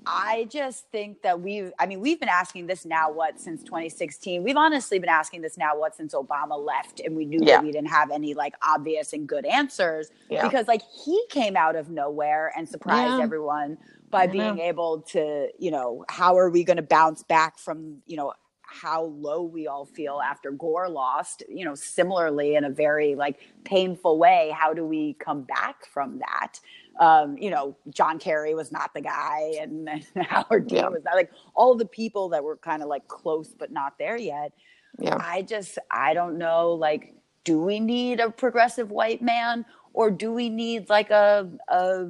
I 0.05 0.47
just 0.49 0.89
think 0.91 1.21
that 1.21 1.41
we've, 1.41 1.71
I 1.79 1.85
mean, 1.85 1.99
we've 1.99 2.19
been 2.19 2.29
asking 2.29 2.67
this 2.67 2.85
now, 2.85 3.11
what, 3.11 3.39
since 3.39 3.63
2016? 3.63 4.43
We've 4.43 4.57
honestly 4.57 4.99
been 4.99 5.09
asking 5.09 5.41
this 5.41 5.57
now, 5.57 5.77
what, 5.77 5.95
since 5.95 6.13
Obama 6.13 6.63
left 6.63 6.99
and 6.99 7.15
we 7.15 7.25
knew 7.25 7.39
yeah. 7.41 7.57
that 7.57 7.63
we 7.63 7.71
didn't 7.71 7.89
have 7.89 8.11
any 8.11 8.33
like 8.33 8.55
obvious 8.63 9.13
and 9.13 9.27
good 9.27 9.45
answers 9.45 10.09
yeah. 10.29 10.43
because 10.43 10.67
like 10.67 10.81
he 11.05 11.21
came 11.29 11.55
out 11.55 11.75
of 11.75 11.89
nowhere 11.89 12.51
and 12.57 12.67
surprised 12.67 13.17
yeah. 13.17 13.23
everyone 13.23 13.77
by 14.09 14.25
being 14.25 14.57
able 14.59 15.01
to, 15.01 15.49
you 15.59 15.69
know, 15.69 16.03
how 16.09 16.37
are 16.37 16.49
we 16.49 16.63
going 16.63 16.77
to 16.77 16.83
bounce 16.83 17.21
back 17.23 17.59
from, 17.59 17.97
you 18.07 18.17
know, 18.17 18.33
how 18.69 19.03
low 19.03 19.41
we 19.41 19.67
all 19.67 19.85
feel 19.85 20.21
after 20.23 20.51
Gore 20.51 20.89
lost, 20.89 21.43
you 21.49 21.65
know, 21.65 21.75
similarly 21.75 22.55
in 22.55 22.63
a 22.63 22.69
very 22.69 23.15
like 23.15 23.39
painful 23.63 24.17
way. 24.17 24.53
How 24.55 24.73
do 24.73 24.85
we 24.85 25.13
come 25.13 25.43
back 25.43 25.85
from 25.85 26.19
that? 26.19 26.59
Um, 26.99 27.37
you 27.37 27.49
know, 27.49 27.77
John 27.89 28.19
Kerry 28.19 28.53
was 28.53 28.71
not 28.71 28.93
the 28.93 29.01
guy, 29.01 29.53
and, 29.61 29.89
and 30.15 30.25
Howard 30.25 30.67
Dean 30.67 30.79
yeah. 30.79 30.89
was 30.89 31.03
not 31.03 31.15
like 31.15 31.31
all 31.55 31.75
the 31.75 31.85
people 31.85 32.29
that 32.29 32.43
were 32.43 32.57
kind 32.57 32.83
of 32.83 32.89
like 32.89 33.07
close 33.07 33.53
but 33.57 33.71
not 33.71 33.97
there 33.97 34.17
yet. 34.17 34.53
Yeah. 34.99 35.17
I 35.19 35.43
just, 35.43 35.77
I 35.89 36.13
don't 36.13 36.37
know. 36.37 36.73
Like, 36.73 37.15
do 37.43 37.59
we 37.59 37.79
need 37.79 38.19
a 38.19 38.29
progressive 38.29 38.91
white 38.91 39.21
man, 39.21 39.65
or 39.93 40.11
do 40.11 40.31
we 40.31 40.49
need 40.49 40.89
like 40.89 41.09
a 41.09 41.49
a 41.67 42.09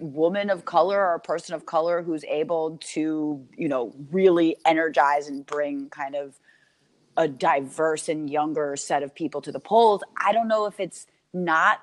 woman 0.00 0.50
of 0.50 0.64
color 0.64 0.98
or 0.98 1.14
a 1.14 1.20
person 1.20 1.54
of 1.54 1.66
color 1.66 2.02
who's 2.02 2.24
able 2.24 2.78
to, 2.80 3.44
you 3.56 3.68
know, 3.68 3.92
really 4.10 4.56
energize 4.64 5.28
and 5.28 5.44
bring 5.44 5.88
kind 5.90 6.14
of 6.14 6.38
a 7.16 7.26
diverse 7.26 8.08
and 8.08 8.30
younger 8.30 8.76
set 8.76 9.02
of 9.02 9.14
people 9.14 9.40
to 9.42 9.52
the 9.52 9.60
polls? 9.60 10.02
I 10.16 10.32
don't 10.32 10.48
know 10.48 10.66
if 10.66 10.78
it's 10.78 11.06
not 11.32 11.80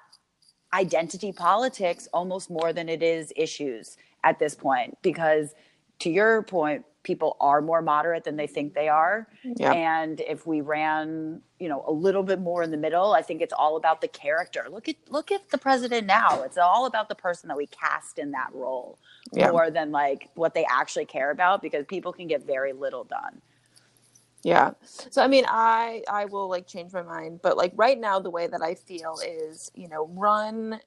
identity 0.76 1.32
politics 1.32 2.08
almost 2.14 2.50
more 2.50 2.74
than 2.74 2.90
it 2.90 3.02
is 3.02 3.32
issues 3.36 3.98
at 4.24 4.40
this 4.40 4.54
point 4.56 4.98
because 5.02 5.56
to 6.00 6.10
your 6.10 6.44
point 6.44 6.86
people 7.04 7.38
are 7.40 7.62
more 7.62 7.82
moderate 7.82 8.24
than 8.24 8.36
they 8.36 8.48
think 8.48 8.74
they 8.74 8.90
are. 8.90 9.28
And 9.74 10.20
if 10.22 10.46
we 10.46 10.62
ran 10.62 11.42
you 11.60 11.70
know 11.70 11.86
a 11.88 11.92
little 11.92 12.24
bit 12.24 12.42
more 12.42 12.64
in 12.64 12.72
the 12.72 12.78
middle 12.78 13.14
i 13.14 13.22
think 13.22 13.42
it's 13.42 13.54
all 13.54 13.78
about 13.78 14.02
the 14.02 14.10
character. 14.10 14.66
Look 14.70 14.90
at 14.90 14.98
look 15.10 15.32
at 15.32 15.50
the 15.50 15.58
president 15.58 16.06
now. 16.06 16.44
It's 16.44 16.58
all 16.58 16.86
about 16.86 17.08
the 17.08 17.16
person 17.16 17.48
that 17.48 17.58
we 17.58 17.68
cast 17.68 18.20
in 18.20 18.32
that 18.32 18.50
role 18.54 19.00
yep. 19.32 19.52
more 19.52 19.72
than 19.72 19.92
like 19.92 20.30
what 20.36 20.54
they 20.54 20.66
actually 20.70 21.06
care 21.06 21.32
about 21.32 21.62
because 21.62 21.86
people 21.86 22.12
can 22.12 22.28
get 22.28 22.46
very 22.46 22.74
little 22.74 23.06
done 23.06 23.42
yeah. 24.46 24.72
So 25.12 25.24
I 25.24 25.28
mean, 25.28 25.46
I 25.50 26.04
I 26.10 26.26
will 26.28 26.50
like 26.50 26.68
change 26.68 26.94
my 26.94 27.04
mind, 27.04 27.42
but 27.44 27.58
like 27.58 27.74
right 27.78 28.00
now 28.00 28.20
the 28.22 28.32
way 28.32 28.48
that 28.48 28.64
I 28.64 28.76
feel 28.76 29.20
is, 29.26 29.72
you 29.76 29.90
know, 29.90 30.08
run 30.14 30.82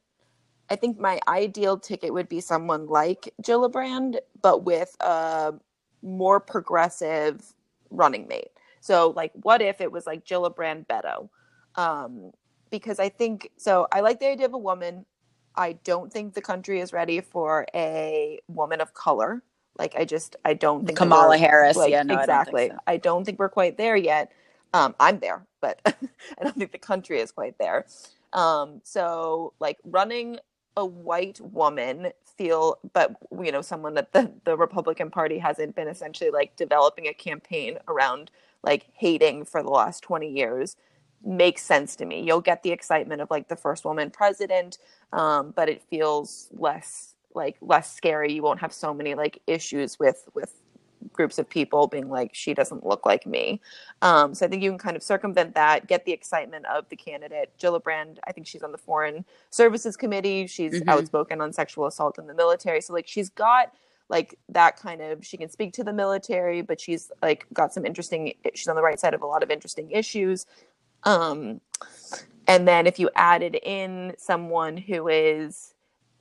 I 0.71 0.77
think 0.77 0.99
my 1.01 1.21
ideal 1.29 1.79
ticket 1.79 2.13
would 2.15 2.29
be 2.29 2.41
someone 2.41 2.87
like 2.89 3.35
Gillibrand, 3.43 4.19
but 4.43 4.65
with 4.65 4.97
a 5.01 5.55
more 6.03 6.41
progressive 6.41 7.55
running 7.91 8.29
mate. 8.29 8.51
So 8.81 9.13
like 9.17 9.33
what 9.43 9.63
if 9.63 9.81
it 9.81 9.93
was 9.93 10.07
like 10.07 10.27
Gillibrand 10.27 10.87
Beto? 10.89 11.31
Um, 11.77 12.33
because 12.71 13.01
I 13.01 13.11
think 13.11 13.51
so 13.59 13.89
I 13.93 14.01
like 14.01 14.21
the 14.21 14.29
idea 14.29 14.47
of 14.47 14.55
a 14.55 14.59
woman. 14.59 15.07
I 15.57 15.75
don't 15.85 16.13
think 16.13 16.35
the 16.35 16.43
country 16.43 16.81
is 16.81 16.93
ready 16.93 17.21
for 17.21 17.67
a 17.75 18.41
woman 18.49 18.81
of 18.81 18.95
color. 18.95 19.43
Like 19.79 19.95
I 19.97 20.05
just 20.05 20.37
I 20.45 20.55
don't 20.55 20.87
think 20.87 20.99
Kamala 20.99 21.39
Harris. 21.39 21.77
Like, 21.77 21.91
yeah, 21.91 22.03
no, 22.03 22.19
exactly. 22.19 22.65
I 22.65 22.69
don't, 22.69 22.77
so. 22.77 22.83
I 22.87 22.97
don't 22.97 23.25
think 23.25 23.39
we're 23.39 23.49
quite 23.49 23.77
there 23.77 23.97
yet. 23.97 24.33
Um, 24.75 24.95
I'm 25.01 25.19
there, 25.19 25.47
but 25.61 25.81
I 25.87 25.95
don't 26.43 26.57
think 26.57 26.73
the 26.73 26.79
country 26.79 27.21
is 27.21 27.33
quite 27.33 27.57
there. 27.59 27.87
Um, 28.33 28.81
so 28.85 29.55
like 29.61 29.79
running 29.85 30.39
a 30.79 30.85
white 30.85 31.41
woman 31.41 32.13
feel 32.25 32.79
but 32.93 33.17
you 33.43 33.51
know 33.51 33.61
someone 33.61 33.95
that 33.95 34.13
the, 34.13 34.33
the 34.45 34.57
republican 34.57 35.11
party 35.11 35.37
hasn't 35.37 35.75
been 35.75 35.89
essentially 35.89 36.31
like 36.31 36.55
developing 36.55 37.09
a 37.09 37.13
campaign 37.13 37.77
around 37.89 38.31
like 38.63 38.87
hating 38.95 39.45
for 39.45 39.61
the 39.61 39.69
last 39.69 40.05
20 40.05 40.31
years 40.31 40.77
makes 41.25 41.63
sense 41.63 41.97
to 41.97 42.07
me 42.07 42.23
you'll 42.23 42.41
get 42.41 42.63
the 42.63 42.71
excitement 42.71 43.21
of 43.21 43.29
like 43.29 43.49
the 43.49 43.57
first 43.57 43.85
woman 43.85 44.09
president 44.09 44.79
um, 45.13 45.53
but 45.57 45.69
it 45.69 45.83
feels 45.83 46.49
less 46.53 47.17
like 47.39 47.57
less 47.63 47.95
scary. 47.97 48.33
You 48.35 48.43
won't 48.43 48.61
have 48.61 48.73
so 48.75 48.93
many 48.93 49.15
like 49.15 49.41
issues 49.47 49.99
with 49.99 50.29
with 50.35 50.53
groups 51.13 51.39
of 51.39 51.49
people 51.49 51.87
being 51.87 52.09
like 52.09 52.35
she 52.35 52.53
doesn't 52.53 52.85
look 52.85 53.07
like 53.07 53.27
me. 53.27 53.61
Um, 54.03 54.35
so 54.35 54.45
i 54.45 54.49
think 54.49 54.63
you 54.63 54.71
can 54.71 54.79
kind 54.79 54.97
of 54.97 55.03
circumvent 55.03 55.55
that 55.55 55.87
get 55.87 56.05
the 56.05 56.13
excitement 56.13 56.67
of 56.67 56.89
the 56.91 56.97
candidate. 56.97 57.53
Gillibrand 57.59 58.19
i 58.27 58.33
think 58.33 58.47
she's 58.47 58.63
on 58.63 58.73
the 58.73 58.79
foreign 58.79 59.25
services 59.51 59.97
committee. 59.97 60.47
She's 60.47 60.75
mm-hmm. 60.75 60.89
outspoken 60.89 61.41
on 61.41 61.53
sexual 61.53 61.87
assault 61.87 62.19
in 62.19 62.27
the 62.27 62.35
military. 62.35 62.81
So 62.81 62.93
like 62.93 63.07
she's 63.07 63.31
got 63.31 63.73
like 64.11 64.39
that 64.49 64.77
kind 64.77 65.01
of 65.01 65.25
she 65.25 65.37
can 65.37 65.49
speak 65.49 65.73
to 65.75 65.85
the 65.85 65.93
military 65.93 66.63
but 66.63 66.81
she's 66.81 67.13
like 67.21 67.47
got 67.53 67.75
some 67.75 67.85
interesting 67.85 68.33
she's 68.55 68.69
on 68.69 68.75
the 68.75 68.83
right 68.83 68.99
side 68.99 69.13
of 69.13 69.23
a 69.23 69.27
lot 69.27 69.43
of 69.43 69.51
interesting 69.51 69.91
issues. 69.91 70.47
Um 71.05 71.61
and 72.47 72.67
then 72.67 72.87
if 72.87 72.99
you 72.99 73.11
added 73.15 73.57
in 73.63 74.15
someone 74.17 74.77
who 74.77 75.09
is 75.09 75.75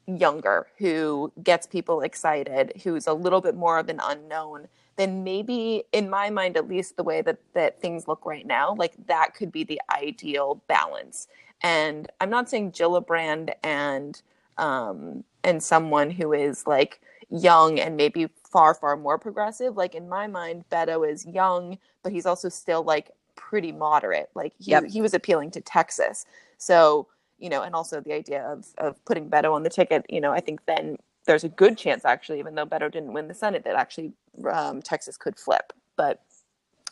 younger 0.07 0.67
who 0.77 1.31
gets 1.43 1.67
people 1.67 2.01
excited 2.01 2.71
who's 2.83 3.07
a 3.07 3.13
little 3.13 3.41
bit 3.41 3.55
more 3.55 3.77
of 3.77 3.89
an 3.89 3.99
unknown 4.03 4.67
then 4.95 5.23
maybe 5.23 5.83
in 5.91 6.09
my 6.09 6.29
mind 6.29 6.57
at 6.57 6.67
least 6.67 6.95
the 6.95 7.03
way 7.03 7.21
that 7.21 7.37
that 7.53 7.79
things 7.81 8.07
look 8.07 8.25
right 8.25 8.47
now 8.47 8.73
like 8.75 8.93
that 9.07 9.35
could 9.35 9.51
be 9.51 9.63
the 9.63 9.79
ideal 9.95 10.61
balance. 10.67 11.27
And 11.61 12.09
i'm 12.21 12.29
not 12.29 12.49
saying 12.49 12.71
gillibrand 12.71 13.53
and 13.63 14.21
um 14.57 15.23
and 15.43 15.61
someone 15.61 16.09
who 16.09 16.33
is 16.33 16.65
like 16.65 17.01
young 17.29 17.79
and 17.79 17.97
maybe 17.97 18.29
far 18.49 18.73
far 18.73 18.95
more 18.95 19.17
progressive 19.17 19.75
like 19.75 19.93
in 19.93 20.07
my 20.07 20.27
mind 20.27 20.63
beto 20.71 21.07
is 21.07 21.25
young 21.25 21.77
but 22.01 22.13
he's 22.13 22.25
also 22.25 22.47
still 22.47 22.83
like 22.83 23.11
pretty 23.37 23.71
moderate. 23.71 24.29
Like 24.35 24.53
he, 24.59 24.71
yep. 24.71 24.85
he 24.85 25.01
was 25.01 25.13
appealing 25.13 25.51
to 25.51 25.61
texas. 25.61 26.25
So 26.57 27.07
you 27.39 27.49
know, 27.49 27.61
and 27.61 27.75
also 27.75 28.01
the 28.01 28.13
idea 28.13 28.43
of 28.43 28.65
of 28.77 29.03
putting 29.05 29.29
Beto 29.29 29.53
on 29.53 29.63
the 29.63 29.69
ticket, 29.69 30.05
you 30.09 30.21
know, 30.21 30.31
I 30.31 30.39
think 30.39 30.65
then 30.65 30.97
there's 31.25 31.43
a 31.43 31.49
good 31.49 31.77
chance 31.77 32.05
actually, 32.05 32.39
even 32.39 32.55
though 32.55 32.65
Beto 32.65 32.91
didn't 32.91 33.13
win 33.13 33.27
the 33.27 33.33
Senate, 33.33 33.63
that 33.65 33.75
actually 33.75 34.13
um, 34.51 34.81
Texas 34.81 35.17
could 35.17 35.37
flip. 35.37 35.73
But 35.95 36.21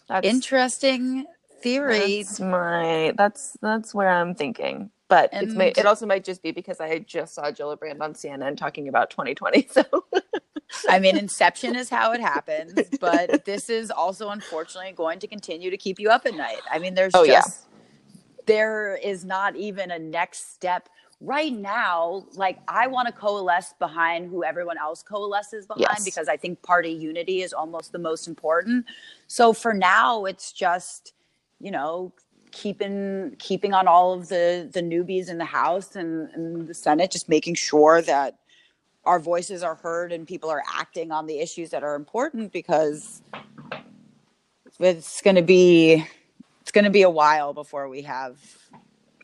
that's 0.07 0.27
interesting 0.27 1.25
theory. 1.61 2.23
That's 2.23 2.39
my 2.39 3.13
that's 3.17 3.57
that's 3.61 3.93
where 3.93 4.09
I'm 4.09 4.35
thinking. 4.35 4.91
But 5.07 5.29
and, 5.33 5.47
it's 5.47 5.55
may, 5.55 5.69
it 5.69 5.85
also 5.85 6.05
might 6.05 6.23
just 6.23 6.41
be 6.41 6.51
because 6.51 6.79
I 6.79 6.99
just 6.99 7.35
saw 7.35 7.43
Gillibrand 7.51 8.01
on 8.01 8.13
CNN 8.13 8.57
talking 8.57 8.87
about 8.87 9.09
2020. 9.09 9.69
So 9.75 9.83
I 10.89 10.99
mean, 10.99 11.15
Inception 11.15 11.75
is 11.75 11.89
how 11.89 12.11
it 12.11 12.19
happens, 12.19 12.73
but 12.99 13.45
this 13.45 13.69
is 13.69 13.91
also 13.91 14.29
unfortunately 14.29 14.91
going 14.91 15.19
to 15.19 15.27
continue 15.27 15.69
to 15.69 15.77
keep 15.77 15.99
you 15.99 16.09
up 16.09 16.25
at 16.25 16.33
night. 16.33 16.61
I 16.71 16.79
mean, 16.79 16.95
there's 16.95 17.13
oh, 17.13 17.25
just 17.25 17.61
yeah. 17.61 17.74
There 18.45 18.95
is 18.95 19.25
not 19.25 19.55
even 19.55 19.91
a 19.91 19.99
next 19.99 20.53
step 20.53 20.89
right 21.21 21.53
now, 21.53 22.25
like 22.35 22.59
I 22.67 22.87
want 22.87 23.07
to 23.07 23.13
coalesce 23.13 23.73
behind 23.79 24.29
who 24.29 24.43
everyone 24.43 24.77
else 24.77 25.01
coalesces 25.01 25.65
behind 25.65 25.87
yes. 25.89 26.05
because 26.05 26.27
I 26.27 26.37
think 26.37 26.61
party 26.61 26.91
unity 26.91 27.41
is 27.41 27.53
almost 27.53 27.91
the 27.91 27.99
most 27.99 28.27
important. 28.27 28.85
So 29.27 29.53
for 29.53 29.73
now, 29.73 30.25
it's 30.25 30.51
just, 30.51 31.13
you 31.59 31.71
know, 31.71 32.11
keeping 32.51 33.35
keeping 33.37 33.73
on 33.73 33.87
all 33.87 34.13
of 34.13 34.29
the 34.29 34.69
the 34.71 34.81
newbies 34.81 35.29
in 35.29 35.37
the 35.37 35.45
House 35.45 35.95
and, 35.95 36.29
and 36.31 36.67
the 36.67 36.73
Senate, 36.73 37.11
just 37.11 37.29
making 37.29 37.55
sure 37.55 38.01
that 38.01 38.39
our 39.05 39.19
voices 39.19 39.61
are 39.61 39.75
heard 39.75 40.11
and 40.11 40.27
people 40.27 40.49
are 40.49 40.63
acting 40.73 41.11
on 41.11 41.27
the 41.27 41.39
issues 41.39 41.69
that 41.69 41.83
are 41.83 41.95
important 41.95 42.51
because 42.51 43.21
it's 44.79 45.21
going 45.21 45.35
to 45.35 45.43
be 45.43 46.05
it's 46.65 46.71
going 46.71 46.85
to 46.85 46.89
be 46.89 47.03
a 47.03 47.09
while 47.09 47.53
before 47.53 47.87
we 47.87 48.01
have 48.01 48.39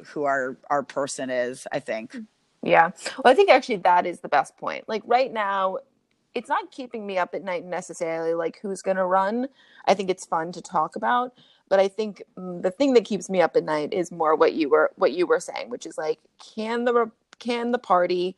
who 0.06 0.26
our 0.26 0.58
our 0.70 0.84
person 0.84 1.32
is 1.32 1.68
i 1.72 1.80
think. 1.80 2.16
Yeah. 2.62 2.92
Well 3.24 3.34
i 3.34 3.36
think 3.36 3.50
actually 3.50 3.78
that 3.78 4.06
is 4.06 4.20
the 4.20 4.30
best 4.30 4.56
point. 4.58 4.88
Like 4.88 5.02
right 5.08 5.34
now 5.34 5.80
it's 6.36 6.48
not 6.48 6.70
keeping 6.72 7.08
me 7.08 7.18
up 7.18 7.34
at 7.34 7.44
night 7.44 7.66
necessarily 7.66 8.36
like 8.36 8.60
who's 8.62 8.84
going 8.84 8.98
to 8.98 9.06
run. 9.06 9.48
I 9.86 9.96
think 9.96 10.12
it's 10.12 10.26
fun 10.26 10.52
to 10.52 10.62
talk 10.62 10.96
about 10.96 11.34
but 11.72 11.80
i 11.80 11.88
think 11.88 12.22
mm, 12.38 12.62
the 12.62 12.70
thing 12.70 12.94
that 12.94 13.06
keeps 13.06 13.30
me 13.30 13.42
up 13.42 13.56
at 13.56 13.64
night 13.64 13.92
is 13.94 14.12
more 14.12 14.36
what 14.36 14.54
you 14.54 14.70
were 14.70 14.92
what 14.98 15.14
you 15.14 15.26
were 15.26 15.40
saying 15.40 15.70
which 15.70 15.88
is 15.88 15.98
like 15.98 16.20
can 16.56 16.84
the 16.84 17.10
can 17.40 17.72
the 17.72 17.80
party 17.80 18.36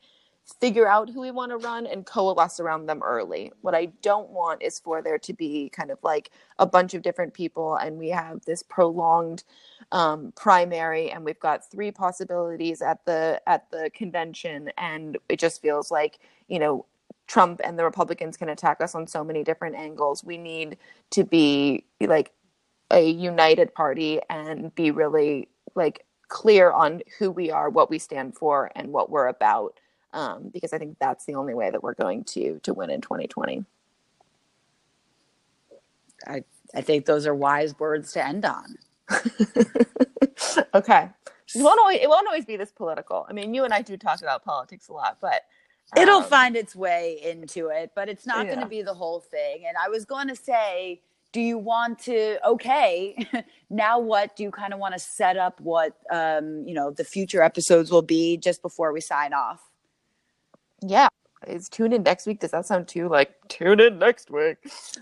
figure 0.60 0.86
out 0.86 1.08
who 1.08 1.22
we 1.22 1.30
want 1.30 1.50
to 1.50 1.56
run 1.56 1.86
and 1.86 2.04
coalesce 2.04 2.60
around 2.60 2.86
them 2.86 3.02
early. 3.02 3.50
What 3.62 3.74
I 3.74 3.86
don't 4.02 4.28
want 4.30 4.62
is 4.62 4.78
for 4.78 5.00
there 5.00 5.18
to 5.18 5.32
be 5.32 5.70
kind 5.70 5.90
of 5.90 5.98
like 6.02 6.30
a 6.58 6.66
bunch 6.66 6.92
of 6.94 7.02
different 7.02 7.32
people 7.32 7.76
and 7.76 7.96
we 7.96 8.10
have 8.10 8.44
this 8.44 8.62
prolonged 8.62 9.44
um, 9.90 10.32
primary 10.36 11.10
and 11.10 11.24
we've 11.24 11.40
got 11.40 11.70
three 11.70 11.90
possibilities 11.90 12.82
at 12.82 13.04
the 13.06 13.40
at 13.46 13.70
the 13.70 13.90
convention 13.94 14.70
and 14.76 15.16
it 15.28 15.38
just 15.38 15.62
feels 15.62 15.90
like 15.90 16.18
you 16.48 16.58
know 16.58 16.84
Trump 17.26 17.60
and 17.64 17.78
the 17.78 17.84
Republicans 17.84 18.36
can 18.36 18.50
attack 18.50 18.82
us 18.82 18.94
on 18.94 19.06
so 19.06 19.24
many 19.24 19.42
different 19.42 19.76
angles. 19.76 20.22
We 20.22 20.36
need 20.36 20.76
to 21.10 21.24
be 21.24 21.84
like 22.00 22.32
a 22.90 23.08
united 23.08 23.74
party 23.74 24.20
and 24.28 24.74
be 24.74 24.90
really 24.90 25.48
like 25.74 26.04
clear 26.28 26.70
on 26.70 27.00
who 27.18 27.30
we 27.30 27.50
are, 27.50 27.70
what 27.70 27.88
we 27.88 27.98
stand 27.98 28.36
for, 28.36 28.70
and 28.74 28.92
what 28.92 29.10
we're 29.10 29.28
about 29.28 29.78
um, 30.14 30.48
because 30.52 30.72
I 30.72 30.78
think 30.78 30.96
that's 30.98 31.26
the 31.26 31.34
only 31.34 31.52
way 31.52 31.70
that 31.70 31.82
we're 31.82 31.94
going 31.94 32.24
to 32.24 32.60
to 32.62 32.72
win 32.72 32.88
in 32.88 33.02
2020. 33.02 33.64
I 36.26 36.44
I 36.74 36.80
think 36.80 37.04
those 37.04 37.26
are 37.26 37.34
wise 37.34 37.78
words 37.78 38.12
to 38.12 38.24
end 38.24 38.46
on. 38.46 38.76
okay, 40.74 41.10
it 41.54 41.62
won't, 41.62 41.78
always, 41.78 42.00
it 42.00 42.08
won't 42.08 42.26
always 42.26 42.46
be 42.46 42.56
this 42.56 42.72
political. 42.72 43.26
I 43.28 43.32
mean, 43.34 43.52
you 43.52 43.64
and 43.64 43.74
I 43.74 43.82
do 43.82 43.96
talk 43.96 44.22
about 44.22 44.44
politics 44.44 44.88
a 44.88 44.92
lot, 44.92 45.18
but 45.20 45.42
um, 45.94 46.02
it'll 46.02 46.22
find 46.22 46.56
its 46.56 46.74
way 46.74 47.20
into 47.22 47.68
it. 47.68 47.90
But 47.94 48.08
it's 48.08 48.26
not 48.26 48.46
yeah. 48.46 48.54
going 48.54 48.64
to 48.64 48.70
be 48.70 48.82
the 48.82 48.94
whole 48.94 49.20
thing. 49.20 49.64
And 49.66 49.76
I 49.76 49.88
was 49.90 50.06
going 50.06 50.28
to 50.28 50.36
say 50.36 51.02
do 51.32 51.40
you 51.40 51.58
want 51.58 51.98
to 51.98 52.38
okay 52.48 53.16
now 53.68 53.98
what 53.98 54.36
do 54.36 54.44
you 54.44 54.52
kind 54.52 54.72
of 54.72 54.78
want 54.78 54.94
to 54.94 55.00
set 55.00 55.36
up 55.36 55.60
what 55.60 55.96
um 56.12 56.62
you 56.64 56.72
know 56.72 56.92
the 56.92 57.02
future 57.02 57.42
episodes 57.42 57.90
will 57.90 58.02
be 58.02 58.36
just 58.36 58.62
before 58.62 58.92
we 58.92 59.00
sign 59.00 59.32
off 59.32 59.68
yeah 60.86 61.08
is 61.46 61.68
tune 61.68 61.92
in 61.92 62.02
next 62.02 62.26
week. 62.26 62.40
Does 62.40 62.50
that 62.52 62.66
sound 62.66 62.88
too 62.88 63.08
like 63.08 63.34
tune 63.48 63.80
in 63.80 63.98
next 63.98 64.30
week? 64.30 64.56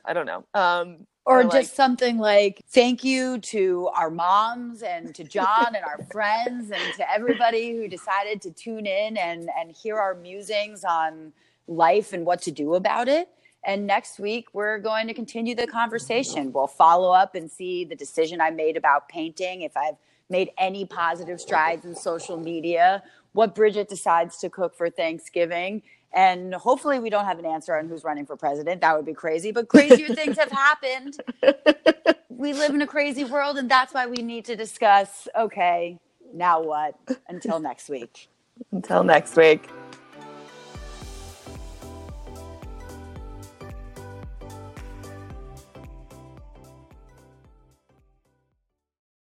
I 0.05 0.13
don't 0.13 0.27
know. 0.27 0.45
Um 0.55 1.07
or, 1.25 1.41
or 1.41 1.43
just 1.45 1.55
like, 1.55 1.67
something 1.67 2.19
like 2.19 2.61
thank 2.71 3.05
you 3.05 3.39
to 3.39 3.89
our 3.95 4.11
moms 4.11 4.83
and 4.83 5.15
to 5.15 5.23
john 5.23 5.69
and 5.69 5.85
our 5.85 6.05
friends 6.11 6.73
and 6.73 6.95
to 6.97 7.09
everybody 7.09 7.77
who 7.77 7.87
decided 7.87 8.43
to 8.43 8.51
tune 8.51 8.87
in 8.87 9.17
and 9.17 9.49
and 9.57 9.71
hear 9.71 9.99
our 9.99 10.17
musings 10.17 10.83
on 10.83 11.33
life 11.69 12.13
and 12.13 12.27
what 12.27 12.43
to 12.43 12.51
do 12.51 12.75
about 12.75 13.09
it. 13.09 13.29
And 13.65 13.87
next 13.87 14.19
week 14.19 14.49
we're 14.53 14.79
going 14.79 15.07
to 15.07 15.15
continue 15.15 15.55
the 15.55 15.69
conversation. 15.69 16.53
We'll 16.53 16.67
follow 16.67 17.13
up 17.13 17.37
and 17.37 17.51
see 17.51 17.85
the 17.85 17.95
decision 17.95 18.41
i 18.41 18.51
made 18.51 18.77
about 18.77 19.09
painting 19.09 19.63
if 19.63 19.77
i've 19.77 19.97
made 20.33 20.51
any 20.59 20.85
positive 20.85 21.41
strides 21.41 21.85
in 21.85 21.95
social 21.95 22.39
media 22.39 23.03
what 23.33 23.55
Bridget 23.55 23.89
decides 23.89 24.39
to 24.39 24.51
cook 24.51 24.77
for 24.77 24.91
Thanksgiving. 24.91 25.83
And 26.15 26.55
hopefully, 26.55 26.99
we 26.99 27.09
don't 27.11 27.25
have 27.25 27.39
an 27.39 27.47
answer 27.47 27.75
on 27.77 27.89
who's 27.89 28.05
running 28.05 28.27
for 28.27 28.37
president. 28.37 28.83
That 28.83 28.97
would 28.97 29.07
be 29.07 29.15
crazy, 29.15 29.51
but 29.51 29.69
crazier 29.69 30.09
things 30.15 30.37
have 30.37 30.51
happened. 30.51 31.17
We 32.29 32.53
live 32.53 32.75
in 32.75 32.83
a 32.83 32.87
crazy 32.87 33.25
world, 33.25 33.57
and 33.57 33.71
that's 33.71 33.95
why 33.95 34.07
we 34.07 34.17
need 34.17 34.45
to 34.47 34.57
discuss 34.57 35.29
okay, 35.39 35.99
now 36.35 36.61
what? 36.63 36.97
Until 37.29 37.61
next 37.61 37.89
week. 37.89 38.29
Until 38.73 39.05
next 39.05 39.37
week. 39.37 39.69